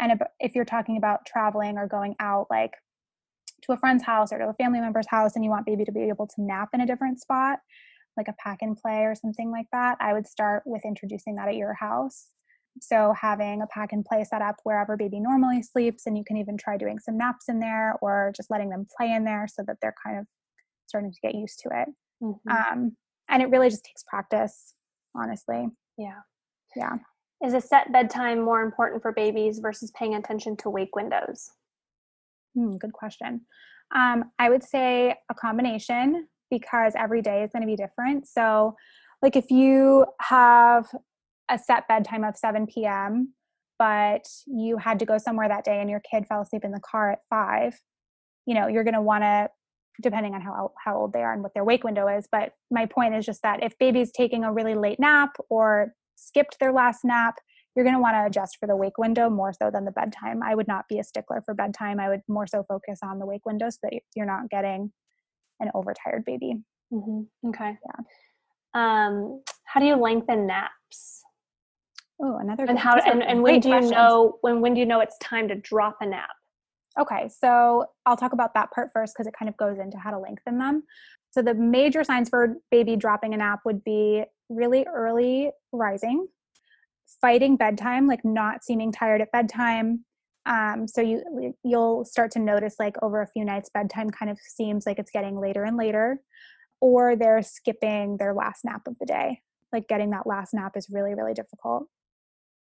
[0.00, 2.72] And if, if you're talking about traveling or going out, like
[3.64, 5.92] to a friend's house or to a family member's house, and you want baby to
[5.92, 7.58] be able to nap in a different spot,
[8.20, 11.48] like a pack and play or something like that, I would start with introducing that
[11.48, 12.26] at your house.
[12.80, 16.36] So having a pack and play set up wherever baby normally sleeps, and you can
[16.36, 19.64] even try doing some naps in there or just letting them play in there so
[19.66, 20.26] that they're kind of
[20.86, 21.88] starting to get used to it.
[22.22, 22.50] Mm-hmm.
[22.50, 22.96] Um,
[23.28, 24.74] and it really just takes practice,
[25.16, 25.68] honestly.
[25.96, 26.20] Yeah.
[26.76, 26.96] Yeah.
[27.44, 31.50] Is a set bedtime more important for babies versus paying attention to wake windows?
[32.54, 33.46] Hmm, good question.
[33.94, 38.26] Um, I would say a combination because every day is going to be different.
[38.26, 38.76] So,
[39.22, 40.88] like if you have
[41.50, 43.34] a set bedtime of 7 p.m.,
[43.78, 46.80] but you had to go somewhere that day and your kid fell asleep in the
[46.80, 47.80] car at 5,
[48.46, 49.48] you know, you're going to want to
[50.00, 52.86] depending on how how old they are and what their wake window is, but my
[52.86, 57.04] point is just that if baby's taking a really late nap or skipped their last
[57.04, 57.36] nap,
[57.74, 60.42] you're going to want to adjust for the wake window more so than the bedtime.
[60.42, 62.00] I would not be a stickler for bedtime.
[62.00, 64.92] I would more so focus on the wake window so that you're not getting
[65.60, 66.54] an overtired baby.
[66.92, 67.48] Mm-hmm.
[67.50, 67.78] Okay.
[67.86, 68.04] Yeah.
[68.74, 71.22] Um, how do you lengthen naps?
[72.22, 72.64] Oh, another.
[72.64, 73.92] And how and, and when do you questions.
[73.92, 76.30] know when when do you know it's time to drop a nap?
[76.98, 80.10] Okay, so I'll talk about that part first because it kind of goes into how
[80.10, 80.82] to lengthen them.
[81.30, 86.26] So the major signs for baby dropping a nap would be really early rising,
[87.20, 90.04] fighting bedtime, like not seeming tired at bedtime,
[90.46, 94.38] um, so you you'll start to notice like over a few nights bedtime kind of
[94.38, 96.20] seems like it's getting later and later
[96.80, 99.40] or they're skipping their last nap of the day.
[99.70, 101.86] Like getting that last nap is really really difficult.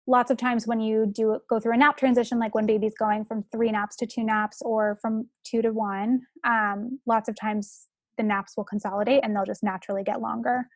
[0.05, 3.23] Lots of times when you do go through a nap transition like when baby's going
[3.23, 7.87] from three naps to two naps or from two to one um, lots of times
[8.17, 10.67] the naps will consolidate and they'll just naturally get longer.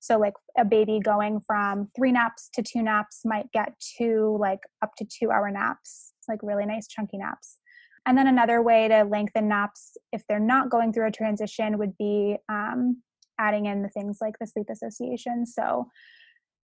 [0.00, 4.60] So like a baby going from three naps to two naps might get two like
[4.82, 7.58] up to two hour naps like really nice chunky naps.
[8.06, 11.96] And then another way to lengthen naps if they're not going through a transition would
[11.98, 13.02] be um,
[13.38, 15.44] adding in the things like the sleep association.
[15.44, 15.88] So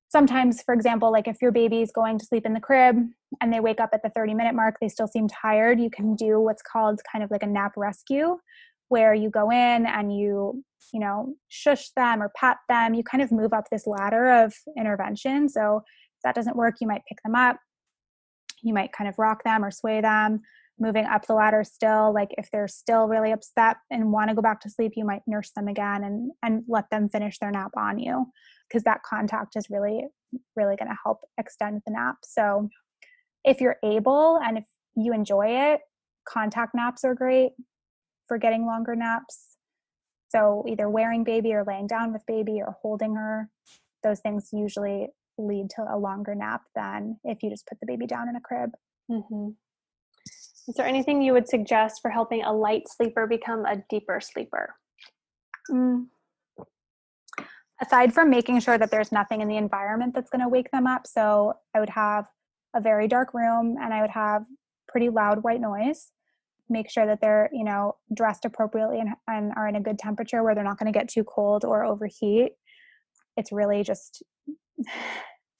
[0.08, 2.96] sometimes, for example, like if your baby is going to sleep in the crib
[3.40, 6.14] and they wake up at the 30 minute mark, they still seem tired, you can
[6.14, 8.36] do what's called kind of like a nap rescue
[8.92, 13.22] where you go in and you you know shush them or pat them you kind
[13.22, 17.16] of move up this ladder of intervention so if that doesn't work you might pick
[17.24, 17.56] them up
[18.62, 20.40] you might kind of rock them or sway them
[20.78, 24.42] moving up the ladder still like if they're still really upset and want to go
[24.42, 27.70] back to sleep you might nurse them again and and let them finish their nap
[27.76, 28.26] on you
[28.68, 30.06] because that contact is really
[30.56, 32.16] really going to help extend the nap.
[32.24, 32.68] So
[33.44, 34.64] if you're able and if
[34.96, 35.80] you enjoy it
[36.28, 37.52] contact naps are great
[38.28, 39.56] for getting longer naps.
[40.28, 43.48] So either wearing baby or laying down with baby or holding her
[44.02, 45.08] those things usually
[45.46, 48.40] lead to a longer nap than if you just put the baby down in a
[48.40, 48.70] crib.
[49.10, 49.50] Mm-hmm.
[50.68, 54.76] Is there anything you would suggest for helping a light sleeper become a deeper sleeper?
[55.70, 56.06] Mm.
[57.80, 60.86] Aside from making sure that there's nothing in the environment that's going to wake them
[60.86, 62.26] up, so I would have
[62.74, 64.44] a very dark room and I would have
[64.86, 66.12] pretty loud white noise.
[66.68, 70.44] Make sure that they're, you know, dressed appropriately and, and are in a good temperature
[70.44, 72.52] where they're not going to get too cold or overheat.
[73.36, 74.22] It's really just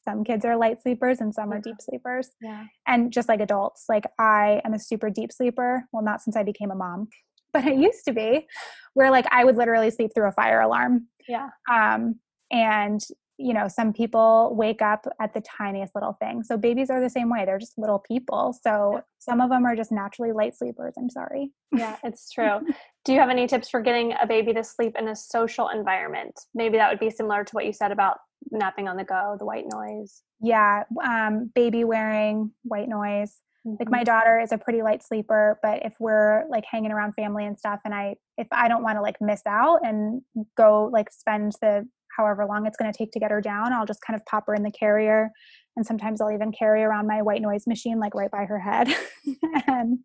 [0.05, 2.31] some kids are light sleepers and some are deep sleepers.
[2.41, 2.65] Yeah.
[2.87, 5.85] And just like adults, like I am a super deep sleeper.
[5.93, 7.09] Well, not since I became a mom,
[7.53, 8.47] but I used to be,
[8.95, 11.09] where like I would literally sleep through a fire alarm.
[11.29, 11.51] Yeah.
[11.71, 12.17] Um,
[12.51, 13.01] and
[13.39, 16.45] you know, some people wake up at the tiniest little thing.
[16.45, 17.45] So babies are the same way.
[17.45, 18.57] They're just little people.
[18.63, 20.95] So some of them are just naturally light sleepers.
[20.97, 21.51] I'm sorry.
[21.73, 22.61] Yeah, it's true.
[23.05, 26.39] Do you have any tips for getting a baby to sleep in a social environment?
[26.55, 28.19] Maybe that would be similar to what you said about
[28.51, 30.23] napping on the go, the white noise.
[30.41, 33.41] Yeah, um, baby wearing, white noise.
[33.67, 33.77] Mm-hmm.
[33.79, 37.47] Like my daughter is a pretty light sleeper, but if we're like hanging around family
[37.47, 40.23] and stuff, and I if I don't want to like miss out and
[40.57, 41.87] go like spend the
[42.17, 44.45] however long it's going to take to get her down, I'll just kind of pop
[44.49, 45.31] her in the carrier,
[45.77, 48.89] and sometimes I'll even carry around my white noise machine like right by her head,
[49.69, 50.01] and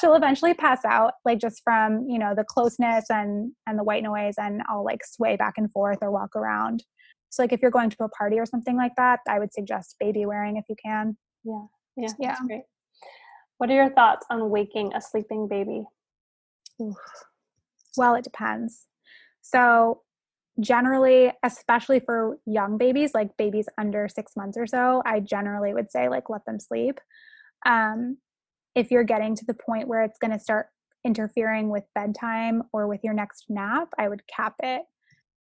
[0.00, 4.04] she'll eventually pass out like just from you know the closeness and and the white
[4.04, 6.84] noise, and I'll like sway back and forth or walk around.
[7.34, 9.96] So like if you're going to a party or something like that, I would suggest
[9.98, 11.16] baby wearing if you can.
[11.44, 11.64] Yeah.
[11.96, 12.08] Yeah.
[12.18, 12.28] Yeah.
[12.28, 12.62] That's great.
[13.58, 15.84] What are your thoughts on waking a sleeping baby?
[17.96, 18.86] Well, it depends.
[19.40, 20.02] So,
[20.60, 25.90] generally, especially for young babies, like babies under six months or so, I generally would
[25.90, 27.00] say, like, let them sleep.
[27.66, 28.18] Um,
[28.74, 30.66] if you're getting to the point where it's going to start
[31.04, 34.82] interfering with bedtime or with your next nap, I would cap it.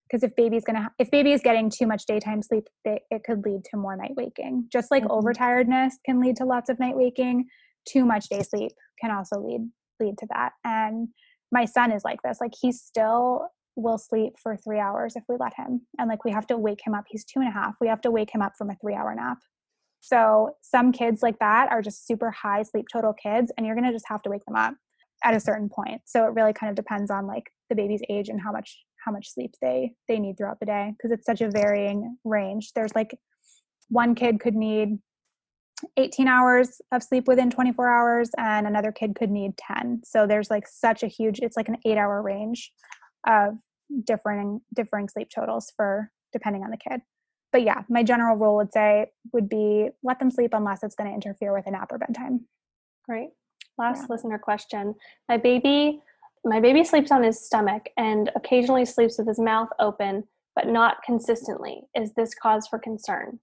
[0.10, 3.44] Because if baby's gonna, if baby is getting too much daytime sleep, it, it could
[3.46, 4.68] lead to more night waking.
[4.72, 5.10] Just like Mhm.
[5.22, 7.46] overtiredness can lead to lots of night waking,
[7.88, 10.54] too much day sleep can also lead lead to that.
[10.64, 11.10] And
[11.52, 12.40] my son is like this.
[12.42, 15.82] Like he still will sleep for three hours if we let him.
[15.98, 17.06] And like we have to wake him up.
[17.08, 17.76] He's two and a half.
[17.82, 19.38] We have to wake him up from a three hour nap.
[20.00, 23.94] So some kids like that are just super high sleep total kids, and you're gonna
[23.94, 24.76] just have to wake them up
[25.24, 26.02] at a certain point.
[26.06, 29.12] So it really kind of depends on like the baby's age and how much how
[29.12, 32.72] much sleep they they need throughout the day because it's such a varying range.
[32.74, 33.18] There's like
[33.90, 35.00] one kid could need
[35.98, 40.50] 18 hours of sleep within 24 hours and another kid could need 10 so there's
[40.50, 42.72] like such a huge it's like an eight hour range
[43.28, 43.56] of
[44.06, 47.02] differing differing sleep totals for depending on the kid
[47.52, 51.10] but yeah my general rule would say would be let them sleep unless it's going
[51.10, 52.46] to interfere with a nap or bedtime
[53.06, 53.30] Great.
[53.78, 54.08] Last Yeah.
[54.10, 54.96] listener question.
[55.28, 56.02] My baby
[56.46, 60.26] my baby sleeps on his stomach and occasionally sleeps with his mouth open,
[60.56, 61.84] but not consistently.
[61.96, 63.40] Is this cause for concern?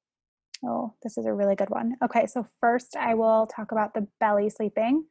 [0.64, 1.96] Oh, this is a really good one.
[2.04, 5.06] Okay, so first I will talk about the belly sleeping.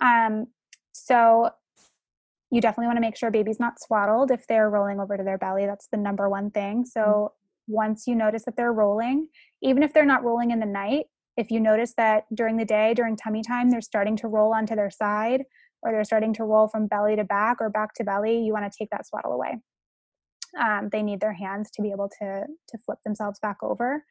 [0.00, 0.46] Um,
[0.92, 1.50] so
[2.50, 5.36] you definitely want to make sure baby's not swaddled if they're rolling over to their
[5.36, 5.66] belly.
[5.66, 6.86] That's the number one thing.
[6.86, 7.32] So
[7.66, 9.28] once you notice that they're rolling,
[9.62, 11.06] even if they're not rolling in the night,
[11.36, 14.74] if you notice that during the day, during tummy time, they're starting to roll onto
[14.74, 15.44] their side
[15.82, 18.70] or they're starting to roll from belly to back or back to belly, you want
[18.70, 19.58] to take that swaddle away.
[20.58, 24.04] Um, they need their hands to be able to to flip themselves back over.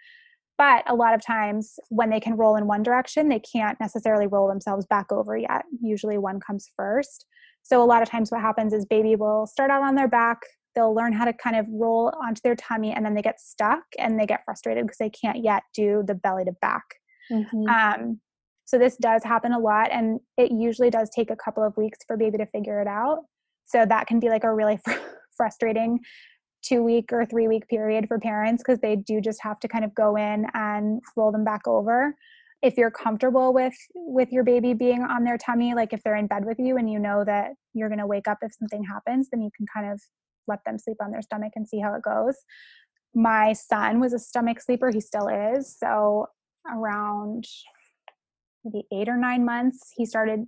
[0.57, 4.28] But a lot of times when they can roll in one direction they can't necessarily
[4.28, 5.63] roll themselves back over yet.
[5.82, 7.26] Usually one comes first.
[7.63, 10.41] So a lot of times what happens is baby will start out on their back
[10.76, 13.84] they'll learn how to kind of roll onto their tummy and then they get stuck
[13.97, 16.84] and they get frustrated because they can't yet do the belly to back.
[17.70, 18.20] Um,
[18.66, 21.99] so this does happen a lot and it usually does take a couple of weeks
[22.05, 23.20] for baby to figure it out.
[23.66, 24.99] So that can be like a really fr-
[25.38, 25.99] frustrating
[26.63, 29.86] two week or three week period for parents because they do just have to kind
[29.86, 32.16] of go in and roll them back over.
[32.63, 36.26] If you're comfortable with with your baby being on their tummy like if they're in
[36.26, 39.30] bed with you and you know that you're going to wake up if something happens
[39.32, 40.01] then you can kind of
[40.47, 42.36] let them sleep on their stomach and see how it goes.
[43.13, 46.28] My son was a stomach sleeper he still is so
[46.74, 47.45] around
[48.66, 50.45] maybe eight or nine months he started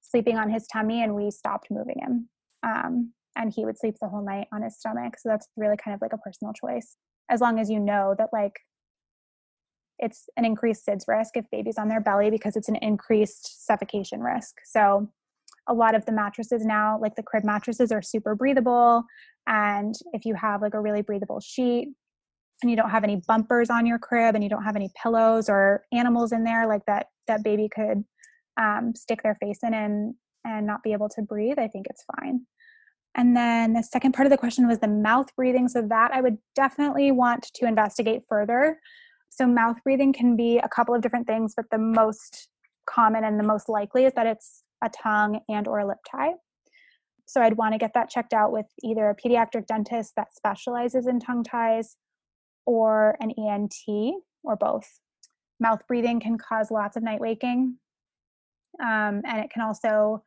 [0.00, 2.28] sleeping on his tummy and we stopped moving him
[2.64, 5.94] um, and he would sleep the whole night on his stomach so that's really kind
[5.94, 6.96] of like a personal choice
[7.30, 8.54] as long as you know that like
[10.02, 14.20] it's an increased SIDS risk if baby's on their belly because it's an increased suffocation
[14.20, 14.56] risk.
[14.64, 15.08] So
[15.68, 19.04] a lot of the mattresses now, like the crib mattresses, are super breathable.
[19.46, 21.88] And if you have like a really breathable sheet
[22.62, 25.48] and you don't have any bumpers on your crib and you don't have any pillows
[25.48, 28.04] or animals in there, like that that baby could
[28.60, 32.04] um, stick their face in and and not be able to breathe, I think it's
[32.18, 32.46] fine.
[33.14, 35.68] And then the second part of the question was the mouth breathing.
[35.68, 38.78] So that I would definitely want to investigate further.
[39.28, 42.48] So mouth breathing can be a couple of different things, but the most
[42.86, 46.32] common and the most likely is that it's a tongue and or a lip tie.
[47.26, 51.06] So I'd want to get that checked out with either a pediatric dentist that specializes
[51.06, 51.96] in tongue ties
[52.66, 55.00] or an ENT or both.
[55.60, 57.78] Mouth breathing can cause lots of night waking.
[58.82, 60.22] Um, and it can also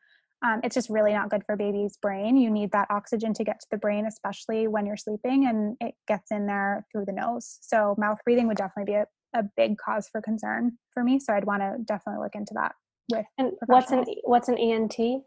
[0.46, 2.38] um, it's just really not good for baby's brain.
[2.38, 5.96] You need that oxygen to get to the brain, especially when you're sleeping, and it
[6.08, 7.58] gets in there through the nose.
[7.62, 11.20] So, mouth breathing would definitely be a, a big cause for concern for me.
[11.20, 12.74] So I'd want to definitely look into that
[13.12, 13.26] with.
[13.38, 15.24] And what's an what's an ENT?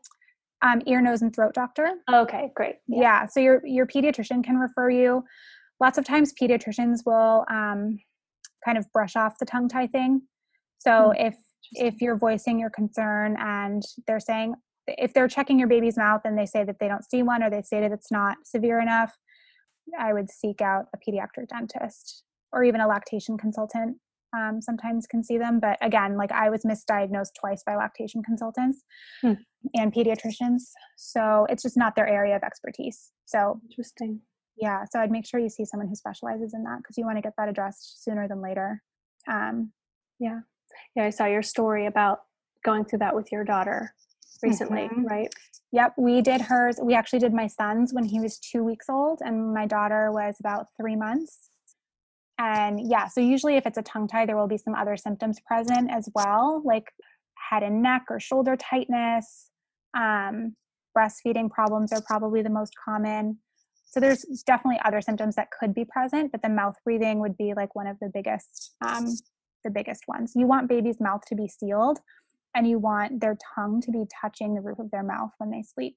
[0.60, 1.94] Um, ear, nose, and throat doctor.
[2.12, 2.76] Okay, great.
[2.86, 3.00] Yeah.
[3.00, 3.26] yeah.
[3.26, 5.24] So your your pediatrician can refer you.
[5.80, 7.98] Lots of times, pediatricians will um,
[8.64, 10.22] kind of brush off the tongue tie thing.
[10.78, 11.26] So mm-hmm.
[11.26, 11.36] if
[11.72, 14.54] if you're voicing your concern and they're saying
[14.86, 17.50] if they're checking your baby's mouth and they say that they don't see one or
[17.50, 19.14] they say that it's not severe enough,
[19.98, 23.98] I would seek out a pediatric dentist or even a lactation consultant.
[24.36, 28.82] Um, sometimes can see them, but again, like I was misdiagnosed twice by lactation consultants
[29.22, 29.32] hmm.
[29.74, 30.64] and pediatricians,
[30.96, 33.10] so it's just not their area of expertise.
[33.24, 34.20] So interesting.
[34.60, 37.18] Yeah, so I'd make sure you see someone who specializes in that because you want
[37.18, 38.82] to get that addressed sooner than later.
[39.28, 39.72] Um,
[40.18, 40.40] yeah,
[40.94, 41.04] yeah.
[41.04, 42.20] I saw your story about
[42.64, 43.94] going through that with your daughter
[44.42, 45.04] recently, mm-hmm.
[45.04, 45.32] right?
[45.72, 46.78] Yep, we did hers.
[46.82, 50.36] We actually did my son's when he was two weeks old, and my daughter was
[50.40, 51.50] about three months.
[52.38, 55.38] And yeah, so usually if it's a tongue tie, there will be some other symptoms
[55.46, 56.84] present as well, like
[57.50, 59.50] head and neck or shoulder tightness.
[59.96, 60.54] Um,
[60.96, 63.38] breastfeeding problems are probably the most common.
[63.90, 67.54] So there's definitely other symptoms that could be present, but the mouth breathing would be
[67.54, 69.06] like one of the biggest, um,
[69.64, 70.32] the biggest ones.
[70.36, 71.98] You want baby's mouth to be sealed
[72.54, 75.62] and you want their tongue to be touching the roof of their mouth when they
[75.62, 75.96] sleep.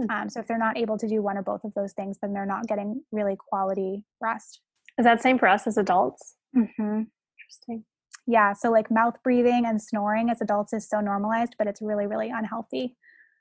[0.00, 0.10] Mm-hmm.
[0.10, 2.32] Um, so if they're not able to do one or both of those things, then
[2.32, 4.60] they're not getting really quality rest.
[4.98, 6.36] Is that same for us as adults?
[6.56, 7.02] Mm-hmm.
[7.38, 7.84] Interesting.
[8.26, 8.54] Yeah.
[8.54, 12.30] So like mouth breathing and snoring as adults is so normalized, but it's really, really
[12.30, 12.96] unhealthy.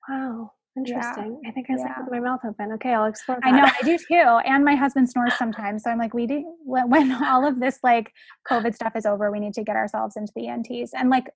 [0.07, 0.51] Wow.
[0.77, 1.39] Interesting.
[1.41, 1.49] Yeah.
[1.49, 2.03] I think I sleep yeah.
[2.03, 2.73] with my mouth open.
[2.73, 3.47] Okay, I'll explore that.
[3.47, 4.39] I know, I do too.
[4.45, 5.83] And my husband snores sometimes.
[5.83, 8.11] So I'm like, we do, when all of this like
[8.49, 10.91] COVID stuff is over, we need to get ourselves into the ENTs.
[10.93, 11.27] And like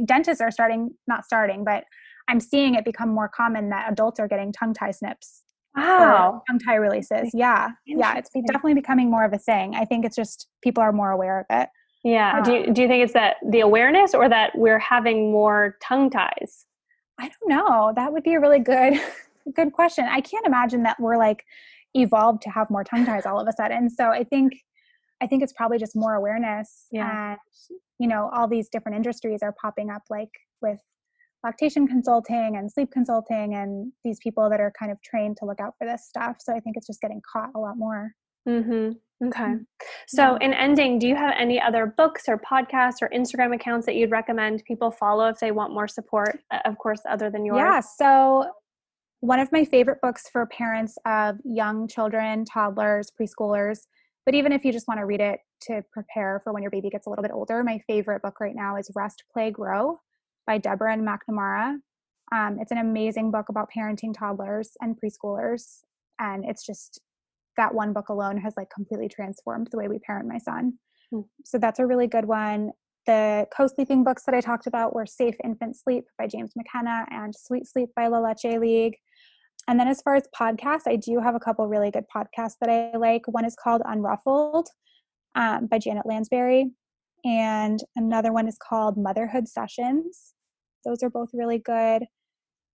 [0.00, 1.84] dentists are starting not starting but
[2.28, 5.42] i'm seeing it become more common that adults are getting tongue tie snips
[5.76, 10.04] wow tongue tie releases yeah yeah it's definitely becoming more of a thing i think
[10.04, 11.68] it's just people are more aware of it
[12.04, 15.32] yeah um, do, you, do you think it's that the awareness or that we're having
[15.32, 16.66] more tongue ties
[17.48, 18.94] don't know that would be a really good
[19.54, 21.44] good question i can't imagine that we're like
[21.94, 24.54] evolved to have more tongue ties all of a sudden so i think
[25.22, 26.86] I think it's probably just more awareness.
[26.90, 27.30] Yeah.
[27.32, 27.38] And,
[28.00, 30.30] you know, all these different industries are popping up like
[30.60, 30.80] with
[31.44, 35.60] lactation consulting and sleep consulting and these people that are kind of trained to look
[35.60, 36.36] out for this stuff.
[36.40, 38.12] So I think it's just getting caught a lot more.
[38.48, 38.92] Mm-hmm.
[39.24, 39.40] Okay.
[39.40, 39.62] Mm-hmm.
[40.08, 43.94] So, in ending, do you have any other books or podcasts or Instagram accounts that
[43.94, 47.58] you'd recommend people follow if they want more support, of course, other than yours?
[47.58, 47.80] Yeah.
[47.80, 48.50] So,
[49.20, 53.78] one of my favorite books for parents of young children, toddlers, preschoolers
[54.24, 56.90] but even if you just want to read it to prepare for when your baby
[56.90, 59.98] gets a little bit older, my favorite book right now is Rest, Play, Grow
[60.46, 61.78] by Deborah and MacNamara.
[62.32, 65.80] Um, it's an amazing book about parenting toddlers and preschoolers.
[66.18, 67.00] And it's just
[67.56, 70.74] that one book alone has like completely transformed the way we parent my son.
[71.12, 71.24] Mm.
[71.44, 72.70] So that's a really good one.
[73.06, 77.06] The co sleeping books that I talked about were Safe Infant Sleep by James McKenna
[77.10, 78.96] and Sweet Sleep by La Leche League.
[79.68, 82.70] And then as far as podcasts, I do have a couple really good podcasts that
[82.70, 83.22] I like.
[83.26, 84.66] One is called Unruffled
[85.34, 86.70] um, by Janet Lansbury,
[87.24, 90.34] and another one is called Motherhood Sessions.
[90.84, 92.04] Those are both really good.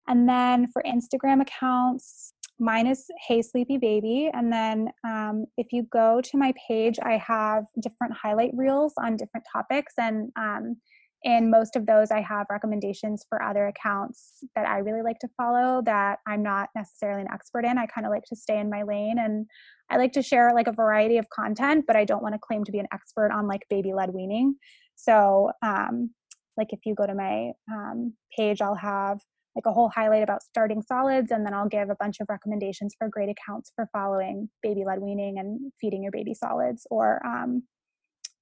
[0.07, 4.29] And then for Instagram accounts, mine is Hey Sleepy Baby.
[4.33, 9.15] And then um, if you go to my page, I have different highlight reels on
[9.15, 9.93] different topics.
[9.97, 10.77] And um,
[11.23, 15.27] in most of those i have recommendations for other accounts that i really like to
[15.35, 18.69] follow that i'm not necessarily an expert in i kind of like to stay in
[18.69, 19.45] my lane and
[19.89, 22.63] i like to share like a variety of content but i don't want to claim
[22.63, 24.55] to be an expert on like baby led weaning
[24.95, 26.11] so um
[26.55, 29.19] like if you go to my um, page i'll have
[29.57, 32.93] like a whole highlight about starting solids and then i'll give a bunch of recommendations
[32.97, 37.63] for great accounts for following baby led weaning and feeding your baby solids or um,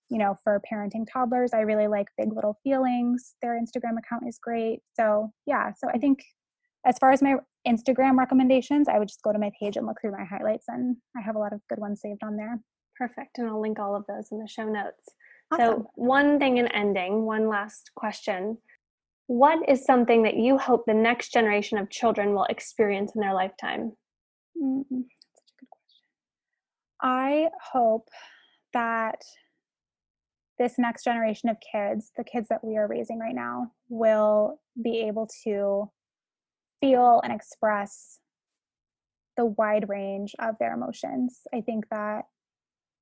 [0.10, 3.36] you know, for parenting toddlers, I really like Big Little Feelings.
[3.42, 4.82] Their Instagram account is great.
[4.94, 6.24] So, yeah, so I think
[6.86, 7.36] as far as my
[7.68, 10.98] Instagram recommendations, I would just go to my page and look through my highlights, and
[11.18, 12.60] I have a lot of good ones saved on there.
[12.98, 13.40] Perfect.
[13.40, 15.10] And I'll link all of those in the show notes.
[15.52, 15.66] Awesome.
[15.66, 18.58] So, one thing in ending, one last question.
[19.28, 23.34] What is something that you hope the next generation of children will experience in their
[23.34, 23.94] lifetime?
[24.62, 24.96] Mm-hmm.
[24.96, 25.04] A
[25.60, 26.04] good question.
[27.02, 28.08] I hope
[28.74, 29.22] that
[30.58, 35.00] this next generation of kids, the kids that we are raising right now, will be
[35.00, 35.92] able to
[36.80, 38.20] feel and express
[39.38, 41.42] the wide range of their emotions.
[41.54, 42.26] I think that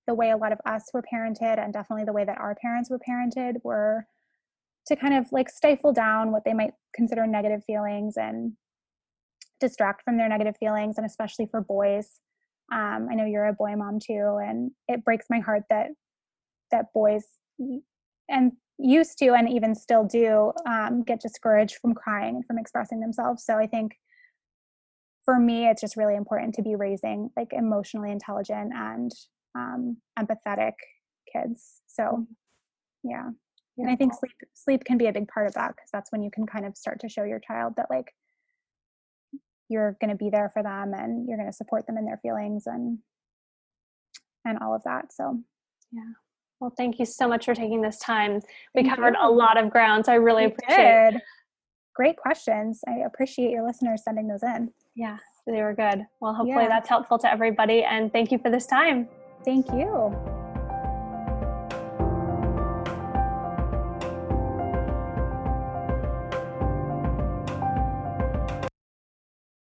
[0.08, 2.90] the way a lot of us were parented, and definitely the way that our parents
[2.90, 4.08] were parented, were
[4.88, 8.54] to kind of like stifle down what they might consider negative feelings and
[9.60, 12.20] distract from their negative feelings, and especially for boys.
[12.72, 15.88] Um, I know you're a boy mom too, and it breaks my heart that
[16.72, 17.24] that boys
[18.30, 23.00] and used to and even still do um, get discouraged from crying and from expressing
[23.00, 23.94] themselves so i think
[25.24, 29.12] for me it's just really important to be raising like emotionally intelligent and
[29.56, 30.74] um, empathetic
[31.32, 32.26] kids so
[33.06, 33.30] mm.
[33.78, 36.12] Yeah and i think sleep sleep can be a big part of that because that's
[36.12, 38.14] when you can kind of start to show your child that like
[39.70, 42.20] you're going to be there for them and you're going to support them in their
[42.22, 43.00] feelings and
[44.46, 45.40] and all of that so.
[45.92, 46.02] Yeah.
[46.60, 48.36] Well thank you so much for taking this time.
[48.74, 49.28] We thank covered you.
[49.28, 51.22] a lot of ground so i really we appreciate did.
[51.96, 52.82] great questions.
[52.88, 54.72] I appreciate your listeners sending those in.
[54.96, 56.06] Yeah they were good.
[56.22, 56.70] Well hopefully yeah.
[56.70, 59.08] that's helpful to everybody and thank you for this time.
[59.44, 60.43] Thank you